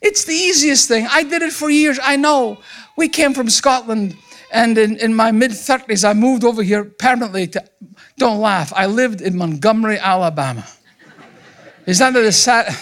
[0.03, 1.07] It's the easiest thing.
[1.11, 1.99] I did it for years.
[2.03, 2.61] I know.
[2.97, 4.17] We came from Scotland
[4.53, 7.65] and in, in my mid 30s, I moved over here permanently to,
[8.19, 10.67] don't laugh, I lived in Montgomery, Alabama.
[11.87, 12.77] Is that the sad?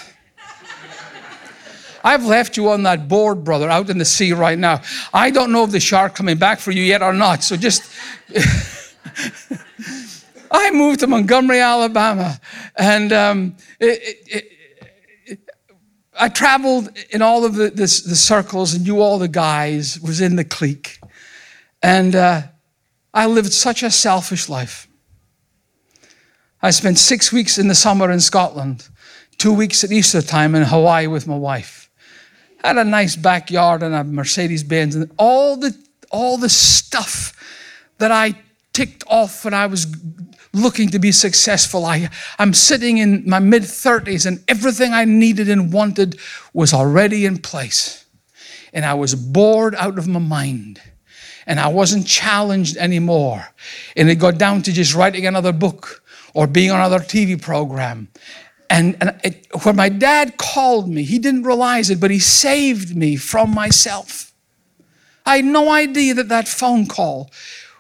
[2.03, 4.81] I've left you on that board, brother, out in the sea right now.
[5.15, 7.45] I don't know if the shark coming back for you yet or not.
[7.45, 7.85] So just,
[10.51, 12.41] I moved to Montgomery, Alabama,
[12.75, 14.51] and um, it, it,
[16.21, 19.99] I traveled in all of the, the, circles and knew all the guys.
[20.01, 21.01] Was in the clique.
[21.83, 22.43] And uh,
[23.15, 24.87] I lived such a selfish life.
[26.63, 28.87] I spent six weeks in the summer in Scotland,
[29.39, 31.91] two weeks at Easter time in Hawaii with my wife.
[32.63, 35.75] Had a nice backyard and a Mercedes Benz and all the
[36.11, 37.33] all the stuff
[37.97, 38.35] that I
[38.75, 39.87] ticked off when I was
[40.53, 41.85] looking to be successful.
[41.85, 42.09] I,
[42.39, 46.19] I'm sitting in my mid 30s and everything I needed and wanted
[46.53, 48.05] was already in place.
[48.73, 50.81] And I was bored out of my mind.
[51.47, 53.45] And I wasn't challenged anymore.
[53.97, 56.03] And it got down to just writing another book
[56.35, 58.09] or being on another TV program.
[58.69, 62.97] And, and it, when my dad called me, he didn't realize it, but he saved
[62.97, 64.33] me from myself.
[65.27, 67.31] I had no idea that that phone call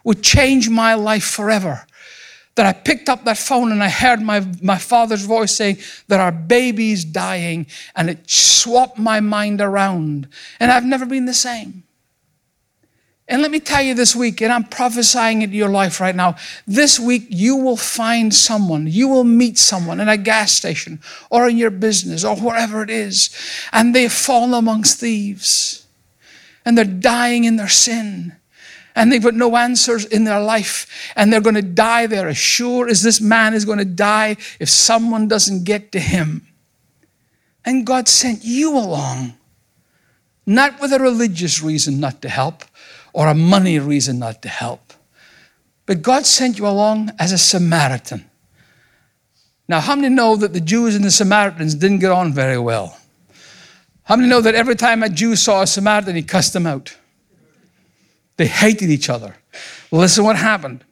[0.02, 1.86] would change my life forever.
[2.60, 6.20] That I picked up that phone and I heard my, my father's voice saying that
[6.20, 10.28] our baby's dying, and it swapped my mind around.
[10.60, 11.84] And I've never been the same.
[13.28, 16.36] And let me tell you this week, and I'm prophesying into your life right now,
[16.66, 21.48] this week you will find someone, you will meet someone in a gas station or
[21.48, 23.34] in your business or wherever it is,
[23.72, 25.86] and they fall amongst thieves
[26.66, 28.36] and they're dying in their sin.
[29.00, 30.86] And they've got no answers in their life,
[31.16, 34.36] and they're going to die there as sure as this man is going to die
[34.58, 36.46] if someone doesn't get to him.
[37.64, 39.38] And God sent you along,
[40.44, 42.62] not with a religious reason not to help,
[43.14, 44.92] or a money reason not to help.
[45.86, 48.30] But God sent you along as a Samaritan.
[49.66, 52.98] Now, how many know that the Jews and the Samaritans didn't get on very well?
[54.02, 56.94] How many know that every time a Jew saw a Samaritan, he cussed them out?
[58.40, 59.36] They hated each other.
[59.90, 60.82] Listen what happened.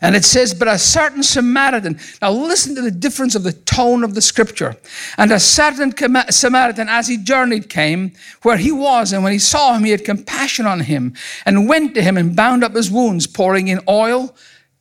[0.00, 4.02] And it says, But a certain Samaritan, now listen to the difference of the tone
[4.02, 4.74] of the scripture.
[5.16, 5.94] And a certain
[6.30, 10.04] Samaritan, as he journeyed, came where he was, and when he saw him, he had
[10.04, 11.14] compassion on him,
[11.46, 14.34] and went to him and bound up his wounds, pouring in oil,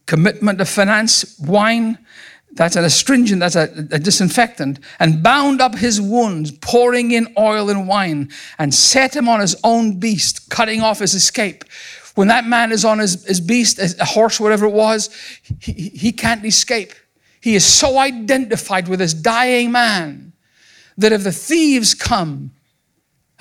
[0.07, 1.99] commitment of finance, wine.
[2.53, 7.69] That's an astringent, that's a, a disinfectant, and bound up his wounds, pouring in oil
[7.69, 11.63] and wine, and set him on his own beast, cutting off his escape.
[12.15, 15.09] When that man is on his, his beast, a horse, whatever it was,
[15.59, 16.93] he, he can't escape.
[17.39, 20.33] He is so identified with this dying man
[20.97, 22.51] that if the thieves come,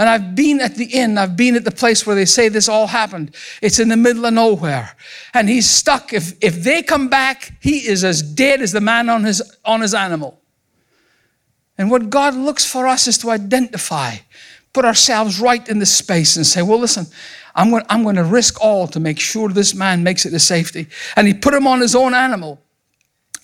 [0.01, 2.71] and I've been at the inn, I've been at the place where they say this
[2.71, 3.35] all happened.
[3.61, 4.97] It's in the middle of nowhere.
[5.35, 6.15] And he's stuck.
[6.15, 9.83] If, if they come back, he is as dead as the man on his, on
[9.83, 10.41] his animal.
[11.77, 14.15] And what God looks for us is to identify,
[14.73, 17.05] put ourselves right in the space and say, well, listen,
[17.55, 20.39] I'm going, I'm going to risk all to make sure this man makes it to
[20.39, 20.87] safety.
[21.15, 22.59] And he put him on his own animal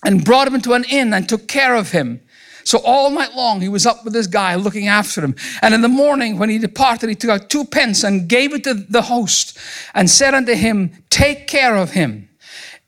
[0.03, 2.19] and brought him into an inn and took care of him.
[2.67, 5.35] So all night long he was up with this guy looking after him.
[5.61, 8.65] And in the morning when he departed, he took out two pence and gave it
[8.65, 9.57] to the host
[9.93, 12.27] and said unto him, Take care of him,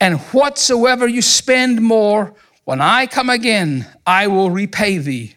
[0.02, 2.34] and whatsoever you spend more,
[2.65, 5.36] when I come again, I will repay thee.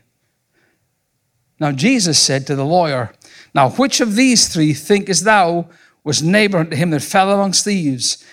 [1.60, 3.12] Now Jesus said to the lawyer,
[3.54, 5.68] now, which of these three thinkest thou
[6.02, 8.24] was neighbor unto him that fell amongst thieves?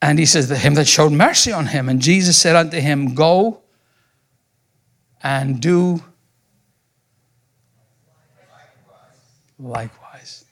[0.00, 1.88] And he says, the him that showed mercy on him.
[1.88, 3.62] And Jesus said unto him, Go
[5.22, 6.02] and do
[9.58, 10.44] likewise.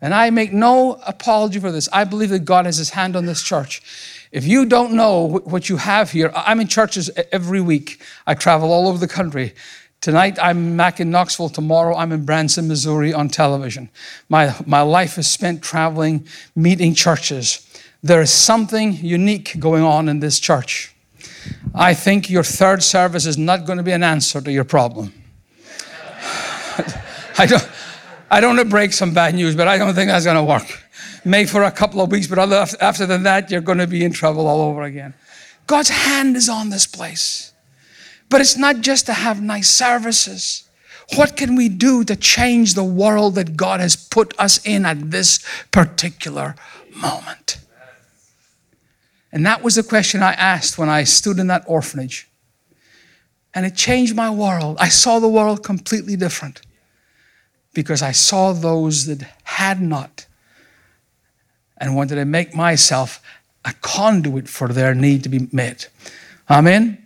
[0.00, 1.88] And I make no apology for this.
[1.92, 3.82] I believe that God has his hand on this church.
[4.30, 8.00] If you don't know what you have here, I'm in churches every week.
[8.26, 9.54] I travel all over the country.
[10.00, 11.48] Tonight I'm back in Knoxville.
[11.48, 13.88] Tomorrow I'm in Branson, Missouri on television.
[14.28, 17.64] My, my life is spent traveling, meeting churches.
[18.00, 20.94] There is something unique going on in this church.
[21.74, 25.12] I think your third service is not going to be an answer to your problem.
[27.38, 27.68] I don't,
[28.30, 30.44] I don't want to break some bad news, but I don't think that's going to
[30.44, 30.66] work.
[31.24, 32.38] Maybe for a couple of weeks, but
[32.80, 35.14] after that, you're going to be in trouble all over again.
[35.66, 37.52] God's hand is on this place.
[38.28, 40.68] But it's not just to have nice services.
[41.16, 45.10] What can we do to change the world that God has put us in at
[45.10, 45.38] this
[45.70, 46.54] particular
[46.94, 47.58] moment?
[49.32, 52.28] And that was the question I asked when I stood in that orphanage.
[53.54, 54.76] And it changed my world.
[54.78, 56.62] I saw the world completely different
[57.74, 60.26] because I saw those that had not
[61.76, 63.22] and wanted to make myself
[63.64, 65.88] a conduit for their need to be met.
[66.50, 67.04] Amen.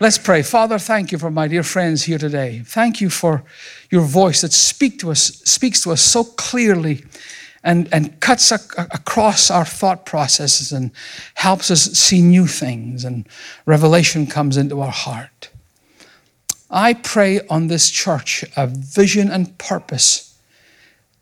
[0.00, 0.42] Let's pray.
[0.42, 2.62] Father, thank you for my dear friends here today.
[2.64, 3.44] Thank you for
[3.90, 7.04] your voice that speak to us, speaks to us so clearly
[7.64, 10.90] and, and cuts across our thought processes and
[11.34, 13.28] helps us see new things and
[13.66, 15.50] revelation comes into our heart.
[16.70, 20.38] I pray on this church a vision and purpose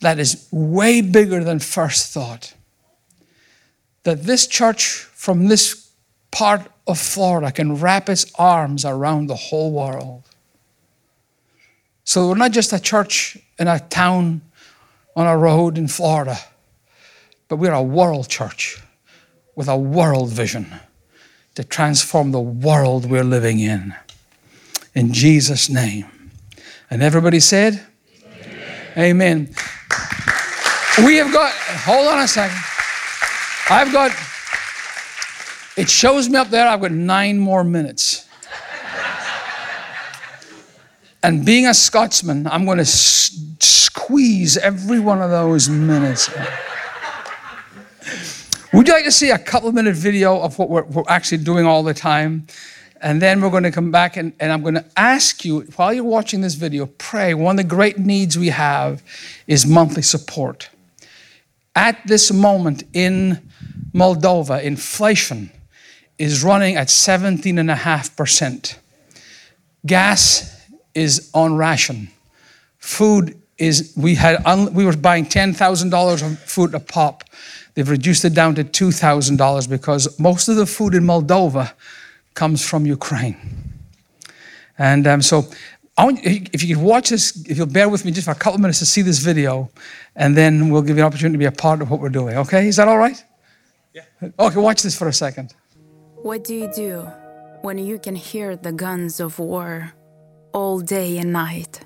[0.01, 2.55] that is way bigger than first thought.
[4.05, 4.83] That this church
[5.15, 5.91] from this
[6.31, 10.23] part of Florida can wrap its arms around the whole world.
[12.05, 14.41] So we're not just a church in a town
[15.17, 16.39] on a road in Florida,
[17.49, 18.81] but we're a world church
[19.55, 20.67] with a world vision
[21.55, 23.95] to transform the world we're living in.
[24.95, 26.07] In Jesus' name.
[26.91, 27.85] And everybody said,
[28.97, 29.47] Amen.
[29.47, 29.55] Amen.
[31.05, 32.59] We have got, hold on a second.
[33.71, 34.11] I've got,
[35.77, 38.27] it shows me up there, I've got nine more minutes.
[41.23, 46.31] And being a Scotsman, I'm going to s- squeeze every one of those minutes.
[48.73, 51.67] Would you like to see a couple minute video of what we're, we're, actually doing
[51.67, 52.47] all the time?
[53.03, 55.93] And then we're going to come back and, and I'm going to ask you, while
[55.93, 57.35] you're watching this video, pray.
[57.35, 59.03] One of the great needs we have
[59.47, 60.71] is monthly support.
[61.75, 63.51] At this moment in
[63.93, 65.51] Moldova, inflation
[66.19, 68.77] is running at 17.5%.
[69.87, 70.60] Gas
[70.95, 72.11] is on ration.
[72.79, 77.25] Food is, we, had un, we were buying $10,000 of food a pop.
[77.75, 81.73] They've reduced it down to $2,000 because most of the food in Moldova
[82.35, 83.37] comes from Ukraine.
[84.79, 85.45] And um, so,
[85.99, 88.55] want, if you could watch this, if you'll bear with me just for a couple
[88.55, 89.71] of minutes to see this video,
[90.17, 92.37] and then we'll give you an opportunity to be a part of what we're doing.
[92.39, 92.69] Okay?
[92.69, 93.23] Is that all right?
[93.93, 94.05] Yeah.
[94.39, 95.55] Okay, watch this for a second.
[96.23, 97.03] What do you do
[97.63, 99.93] when you can hear the guns of war
[100.53, 101.81] all day and night?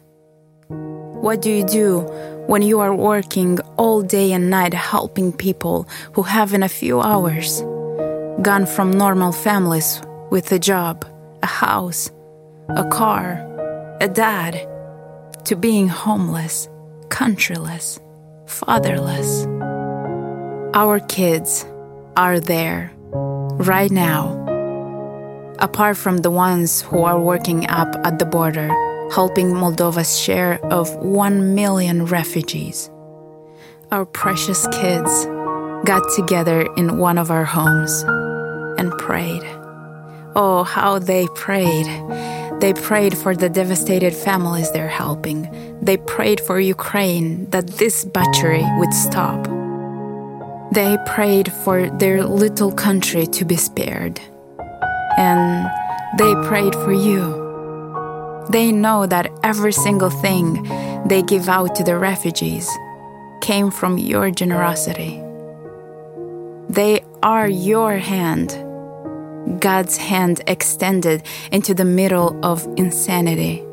[0.68, 2.00] What do you do
[2.46, 7.00] when you are working all day and night helping people who have in a few
[7.00, 7.62] hours
[8.42, 11.06] gone from normal families with a job,
[11.42, 12.10] a house,
[12.70, 13.40] a car,
[14.00, 14.68] a dad,
[15.44, 16.68] to being homeless,
[17.08, 17.98] countryless,
[18.46, 19.46] fatherless?
[20.74, 21.64] Our kids
[22.16, 24.43] are there right now.
[25.64, 28.68] Apart from the ones who are working up at the border,
[29.14, 32.90] helping Moldova's share of 1 million refugees.
[33.90, 35.24] Our precious kids
[35.86, 38.02] got together in one of our homes
[38.78, 39.42] and prayed.
[40.36, 41.86] Oh, how they prayed.
[42.60, 45.48] They prayed for the devastated families they're helping.
[45.80, 49.42] They prayed for Ukraine that this butchery would stop.
[50.72, 54.20] They prayed for their little country to be spared.
[55.16, 55.70] And
[56.18, 57.42] they prayed for you.
[58.50, 60.62] They know that every single thing
[61.06, 62.68] they give out to the refugees
[63.40, 65.20] came from your generosity.
[66.68, 68.50] They are your hand,
[69.60, 73.64] God's hand extended into the middle of insanity.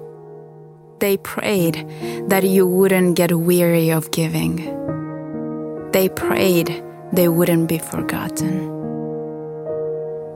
[1.00, 1.86] They prayed
[2.28, 4.58] that you wouldn't get weary of giving.
[5.92, 8.71] They prayed they wouldn't be forgotten.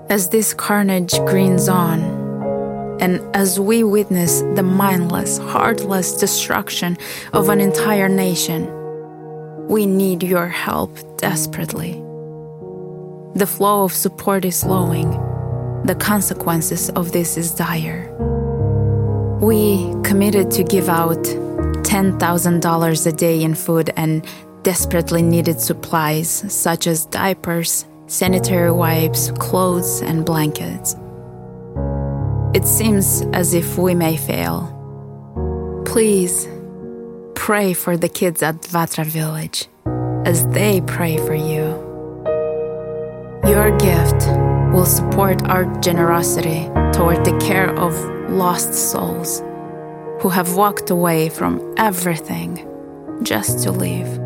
[0.07, 1.99] As this carnage greens on,
[3.01, 6.95] and as we witness the mindless, heartless destruction
[7.33, 8.69] of an entire nation,
[9.67, 11.93] we need your help desperately.
[13.33, 15.09] The flow of support is slowing.
[15.85, 18.07] The consequences of this is dire.
[19.41, 21.23] We committed to give out
[21.83, 24.23] $10,000 a day in food and
[24.61, 30.95] desperately needed supplies such as diapers, sanitary wipes, clothes, and blankets.
[32.53, 34.71] It seems as if we may fail.
[35.85, 36.47] Please
[37.35, 39.67] pray for the kids at Vatra village
[40.25, 41.83] as they pray for you.
[43.45, 44.27] Your gift
[44.73, 47.93] will support our generosity toward the care of
[48.31, 49.41] lost souls
[50.21, 52.67] who have walked away from everything
[53.21, 54.19] just to live.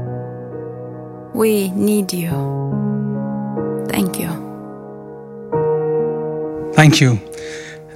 [1.34, 2.89] We need you.
[3.90, 4.30] Thank you.
[6.74, 7.20] Thank you.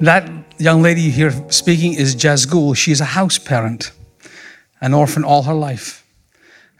[0.01, 2.75] That young lady here speaking is Jazgul.
[2.75, 3.91] She's a house parent,
[4.81, 6.03] an orphan all her life.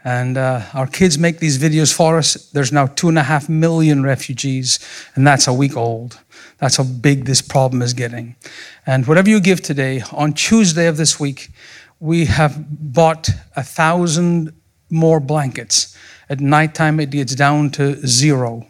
[0.02, 2.34] And uh, our kids make these videos for us.
[2.50, 4.78] There's now two and a half million refugees,
[5.14, 6.20] and that's a week old.
[6.58, 8.36] That's how big this problem is getting.
[8.84, 11.50] And whatever you give today, on Tuesday of this week,
[12.00, 14.52] we have bought a thousand
[14.90, 15.96] more blankets.
[16.28, 18.66] At nighttime, it gets down to zero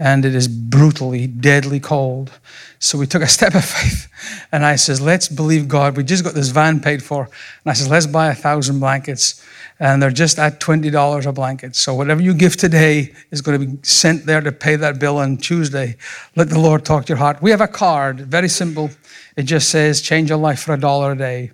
[0.00, 2.32] and it is brutally, deadly cold.
[2.78, 4.08] So we took a step of faith,
[4.50, 7.74] and I says, "Let's believe God." We just got this van paid for, and I
[7.74, 9.46] says, "Let's buy a thousand blankets."
[9.78, 11.76] And they're just at twenty dollars a blanket.
[11.76, 15.18] So whatever you give today is going to be sent there to pay that bill
[15.18, 15.96] on Tuesday.
[16.36, 17.40] Let the Lord talk to your heart.
[17.40, 18.90] We have a card, very simple.
[19.36, 21.52] It just says, "Change your life for a dollar a day."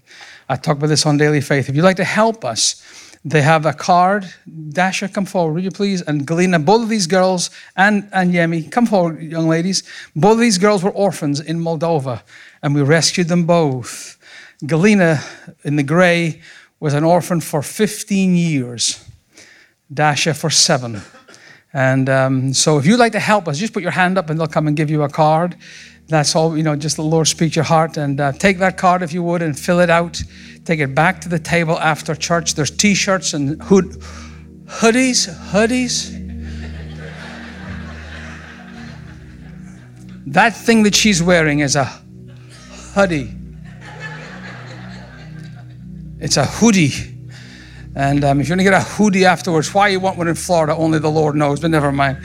[0.48, 1.68] I talk about this on Daily Faith.
[1.68, 2.82] If you'd like to help us,
[3.26, 4.24] they have a card.
[4.68, 6.00] Dasha, come forward, will you please?
[6.00, 9.82] And Galina, both of these girls, and, and Yemi, come forward, young ladies.
[10.14, 12.22] Both of these girls were orphans in Moldova,
[12.62, 14.16] and we rescued them both.
[14.62, 15.20] Galina,
[15.64, 16.40] in the gray,
[16.78, 19.04] was an orphan for 15 years.
[19.92, 21.02] Dasha for seven.
[21.72, 24.38] And um, so if you'd like to help us, just put your hand up and
[24.38, 25.56] they'll come and give you a card.
[26.08, 27.96] That's all, you know, just the Lord speak your heart.
[27.96, 30.22] And uh, take that card if you would and fill it out.
[30.64, 32.54] Take it back to the table after church.
[32.54, 33.86] There's t shirts and hood,
[34.66, 36.14] hoodies, hoodies.
[40.26, 41.84] that thing that she's wearing is a
[42.94, 43.32] hoodie.
[46.18, 47.15] It's a hoodie.
[47.96, 50.34] And um, if you're going to get a hoodie afterwards, why you want one in
[50.34, 52.18] Florida, only the Lord knows, but never mind.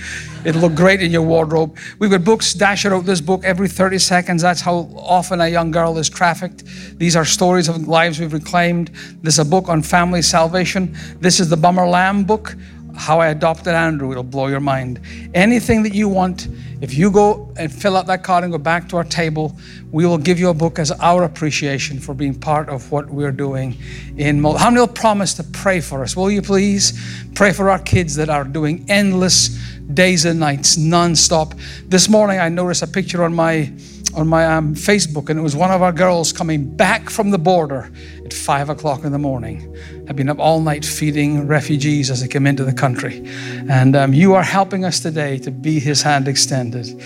[0.44, 1.78] It'll look great in your wardrobe.
[1.98, 2.54] We've got books.
[2.54, 4.42] Dasha wrote this book every 30 seconds.
[4.42, 6.66] That's how often a young girl is trafficked.
[6.98, 8.90] These are stories of lives we've reclaimed.
[9.22, 10.94] This is a book on family salvation.
[11.22, 12.54] This is the Bummer Lamb book,
[12.96, 14.12] How I Adopted Andrew.
[14.12, 15.00] It'll blow your mind.
[15.34, 16.48] Anything that you want,
[16.82, 19.56] if you go and fill out that card and go back to our table,
[19.92, 23.32] we will give you a book as our appreciation for being part of what we're
[23.32, 23.78] doing
[24.18, 26.16] in How many will promise to pray for us?
[26.16, 27.00] Will you please
[27.36, 29.50] pray for our kids that are doing endless
[29.94, 31.54] days and nights, non-stop?
[31.86, 33.72] This morning I noticed a picture on my
[34.14, 37.38] on my um, Facebook, and it was one of our girls coming back from the
[37.38, 37.92] border
[38.26, 39.76] at five o'clock in the morning.
[40.08, 43.24] Had been up all night feeding refugees as they came into the country,
[43.70, 47.02] and um, you are helping us today to be His hand extended.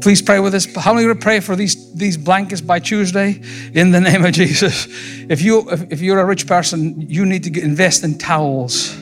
[0.00, 0.66] Please pray with us.
[0.76, 3.40] How many would pray for these, these blankets by Tuesday?
[3.74, 4.86] In the name of Jesus.
[5.28, 8.96] If, you, if, if you're a rich person, you need to invest in towels.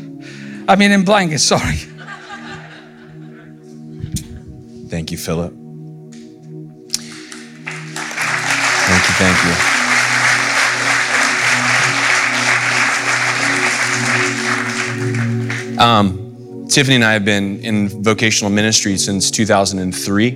[0.69, 1.77] I mean, in blankets, sorry.
[4.89, 5.66] Thank you, Philip.
[9.19, 9.45] Thank
[15.79, 15.83] you.
[15.83, 20.29] Um, Tiffany and I have been in vocational ministry since 2003.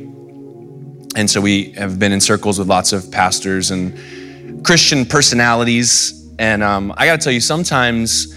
[1.16, 6.30] And so we have been in circles with lots of pastors and Christian personalities.
[6.38, 8.34] And um, I got to tell you, sometimes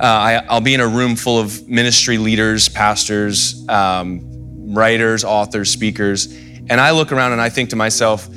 [0.00, 4.20] uh, I, will be in a room full of ministry leaders, pastors, um,
[4.74, 6.26] writers, authors, speakers,
[6.68, 8.28] and I look around and I think to myself,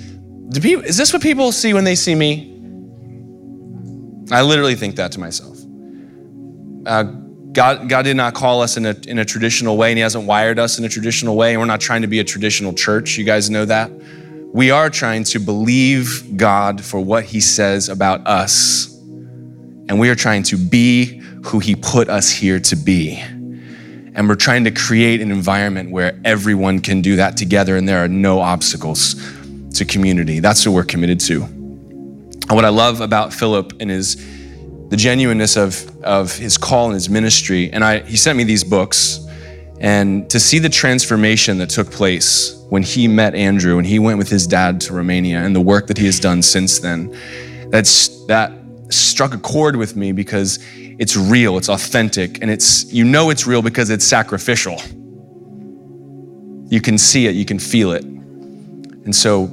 [0.50, 2.54] do people, is this what people see when they see me?
[4.32, 5.58] I literally think that to myself.
[6.86, 7.04] Uh,
[7.52, 10.26] God, God did not call us in a, in a traditional way, and He hasn't
[10.26, 13.18] wired us in a traditional way, and we're not trying to be a traditional church.
[13.18, 13.92] You guys know that.
[14.54, 20.16] We are trying to believe God for what He says about us, and we are
[20.16, 23.18] trying to be who He put us here to be.
[23.18, 28.04] And we're trying to create an environment where everyone can do that together, and there
[28.04, 29.16] are no obstacles
[29.74, 30.40] to community.
[30.40, 31.44] That's what we're committed to.
[31.44, 34.16] And what I love about Philip and his
[34.90, 37.72] the genuineness of, of his call and his ministry.
[37.72, 39.20] And I, he sent me these books,
[39.80, 44.18] and to see the transformation that took place when he met Andrew and he went
[44.18, 47.16] with his dad to Romania and the work that he has done since then,
[47.70, 48.52] that's, that
[48.90, 50.60] struck a chord with me because
[51.00, 54.82] it's real, it's authentic, and it's, you know it's real because it's sacrificial.
[56.70, 58.04] You can see it, you can feel it.
[58.04, 59.46] And so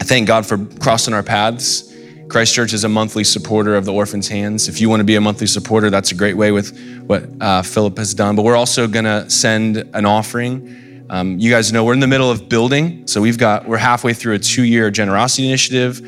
[0.00, 1.94] I thank God for crossing our paths
[2.28, 4.68] Christ Church is a monthly supporter of the Orphans' Hands.
[4.68, 6.76] If you want to be a monthly supporter, that's a great way with
[7.06, 8.34] what uh, Philip has done.
[8.34, 11.06] But we're also going to send an offering.
[11.10, 14.14] Um, you guys know we're in the middle of building, so we've got we're halfway
[14.14, 16.00] through a two-year generosity initiative.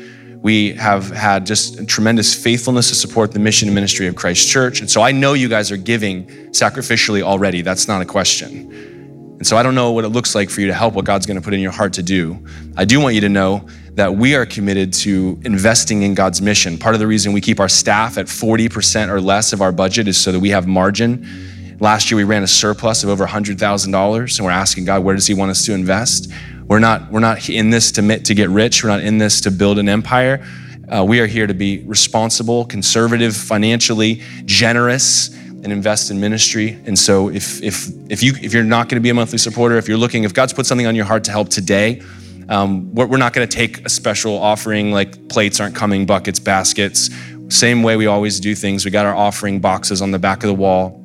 [0.43, 4.79] We have had just tremendous faithfulness to support the mission and ministry of Christ Church,
[4.79, 7.61] and so I know you guys are giving sacrificially already.
[7.61, 8.96] That's not a question.
[9.37, 11.27] And so I don't know what it looks like for you to help what God's
[11.27, 12.43] going to put in your heart to do.
[12.75, 16.77] I do want you to know that we are committed to investing in God's mission.
[16.77, 20.07] Part of the reason we keep our staff at 40% or less of our budget
[20.07, 21.77] is so that we have margin.
[21.79, 25.27] Last year we ran a surplus of over $100,000 and we're asking God, where does
[25.27, 26.31] he want us to invest?
[26.67, 28.83] We're not, we're not in this to, to get rich.
[28.83, 30.45] We're not in this to build an empire.
[30.89, 35.35] Uh, we are here to be responsible, conservative, financially generous,
[35.67, 36.79] and invest in ministry.
[36.85, 39.77] And so if, if, if, you, if you're not going to be a monthly supporter,
[39.77, 42.01] if you're looking, if God's put something on your heart to help today,
[42.47, 46.39] um, we're, we're not going to take a special offering like plates aren't coming, buckets,
[46.39, 47.09] baskets.
[47.49, 48.85] Same way we always do things.
[48.85, 51.03] We got our offering boxes on the back of the wall.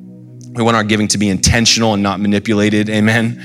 [0.53, 2.89] We want our giving to be intentional and not manipulated.
[2.89, 3.43] Amen.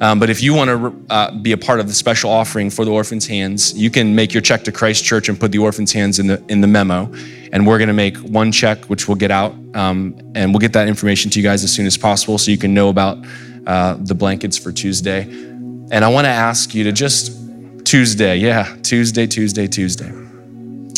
[0.00, 2.86] Um, but if you want to uh, be a part of the special offering for
[2.86, 5.92] the orphans' hands, you can make your check to Christ Church and put the orphans'
[5.92, 7.12] hands in the in the memo.
[7.52, 10.72] And we're going to make one check, which we'll get out, um, and we'll get
[10.72, 13.18] that information to you guys as soon as possible, so you can know about
[13.66, 15.22] uh, the blankets for Tuesday.
[15.22, 17.36] And I want to ask you to just
[17.84, 20.10] Tuesday, yeah, Tuesday, Tuesday, Tuesday.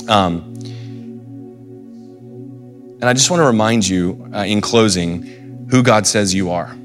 [0.09, 0.53] Um,
[3.01, 6.77] and I just want to remind you uh, in closing who God says you are.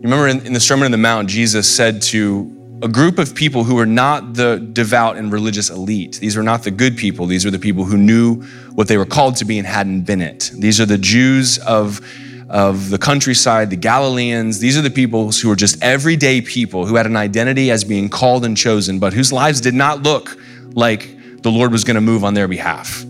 [0.00, 3.34] You remember in, in the Sermon on the Mount, Jesus said to a group of
[3.34, 6.14] people who were not the devout and religious elite.
[6.22, 7.26] These were not the good people.
[7.26, 8.40] These were the people who knew
[8.74, 10.52] what they were called to be and hadn't been it.
[10.54, 12.00] These are the Jews of
[12.48, 14.58] of the countryside, the Galileans.
[14.58, 18.08] These are the people who were just everyday people who had an identity as being
[18.08, 20.34] called and chosen, but whose lives did not look
[20.72, 23.04] like the Lord was going to move on their behalf.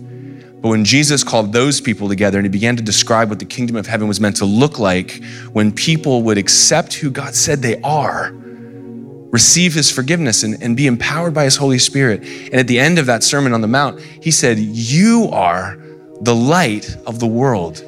[0.61, 3.75] But when Jesus called those people together and he began to describe what the kingdom
[3.75, 7.81] of heaven was meant to look like, when people would accept who God said they
[7.81, 8.31] are,
[9.31, 12.21] receive his forgiveness and, and be empowered by his Holy Spirit.
[12.21, 15.77] And at the end of that Sermon on the Mount, he said, You are
[16.21, 17.83] the light of the world.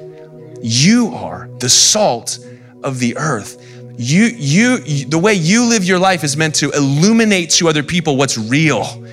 [0.62, 2.40] You are the salt
[2.84, 3.60] of the earth.
[3.98, 8.18] You, you, the way you live your life is meant to illuminate to other people
[8.18, 9.06] what's real.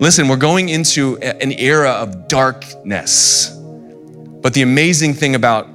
[0.00, 3.50] Listen, we're going into an era of darkness.
[3.50, 5.66] But the amazing thing about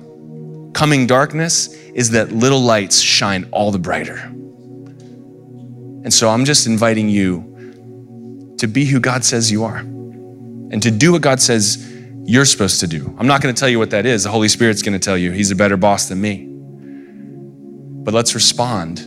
[0.73, 4.15] coming darkness is that little lights shine all the brighter.
[6.03, 10.89] And so I'm just inviting you to be who God says you are and to
[10.89, 11.89] do what God says
[12.25, 13.15] you're supposed to do.
[13.19, 14.23] I'm not going to tell you what that is.
[14.23, 15.31] The Holy Spirit's going to tell you.
[15.31, 16.47] He's a better boss than me.
[18.03, 18.99] But let's respond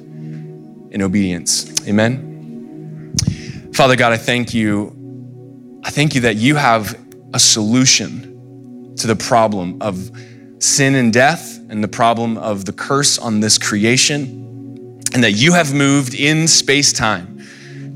[0.90, 1.86] in obedience.
[1.88, 3.14] Amen.
[3.74, 4.95] Father God, I thank you.
[5.86, 6.98] I thank you that you have
[7.32, 10.10] a solution to the problem of
[10.58, 15.52] sin and death and the problem of the curse on this creation, and that you
[15.52, 17.40] have moved in space time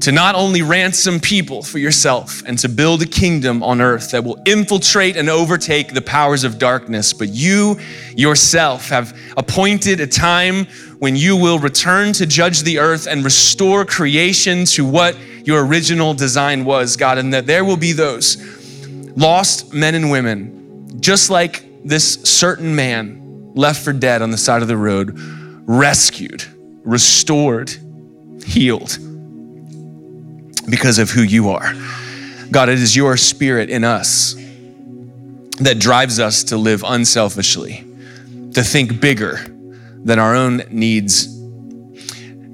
[0.02, 4.22] to not only ransom people for yourself and to build a kingdom on earth that
[4.22, 7.76] will infiltrate and overtake the powers of darkness, but you
[8.16, 10.64] yourself have appointed a time
[11.00, 16.14] when you will return to judge the earth and restore creation to what your original
[16.14, 18.36] design was, God, and that there will be those
[19.16, 24.62] lost men and women, just like this certain man left for dead on the side
[24.62, 25.12] of the road,
[25.66, 26.44] rescued,
[26.84, 27.74] restored,
[28.44, 28.98] healed
[30.68, 31.74] because of who you are.
[32.50, 34.34] God, it is your spirit in us
[35.58, 37.84] that drives us to live unselfishly,
[38.54, 39.36] to think bigger
[40.04, 41.39] than our own needs.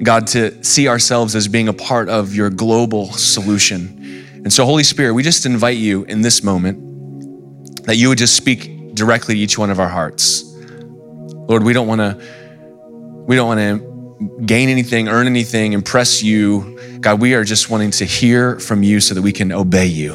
[0.02, 4.24] God, to see ourselves as being a part of your global solution.
[4.44, 8.36] And so, Holy Spirit, we just invite you in this moment that you would just
[8.36, 10.44] speak directly to each one of our hearts.
[10.44, 16.76] Lord, we don't want to we don't want to gain anything, earn anything, impress you
[17.00, 20.12] God, we are just wanting to hear from you so that we can obey you,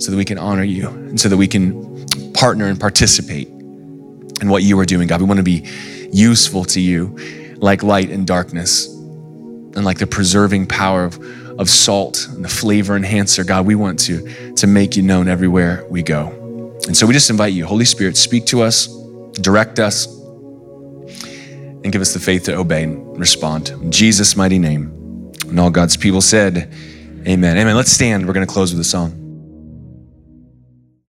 [0.00, 4.48] so that we can honor you, and so that we can partner and participate in
[4.48, 5.06] what you are doing.
[5.06, 5.68] God, we want to be
[6.12, 7.16] useful to you
[7.62, 11.18] like light and darkness and like the preserving power of,
[11.58, 13.44] of salt and the flavor enhancer.
[13.44, 16.28] God, we want to, to make you known everywhere we go.
[16.86, 18.88] And so we just invite you, Holy Spirit, speak to us,
[19.40, 20.06] direct us,
[21.84, 23.70] and give us the faith to obey and respond.
[23.70, 25.32] In Jesus' mighty name.
[25.48, 26.72] And all God's people said,
[27.26, 27.56] Amen.
[27.56, 27.76] Amen.
[27.76, 28.26] Let's stand.
[28.26, 29.21] We're going to close with a song.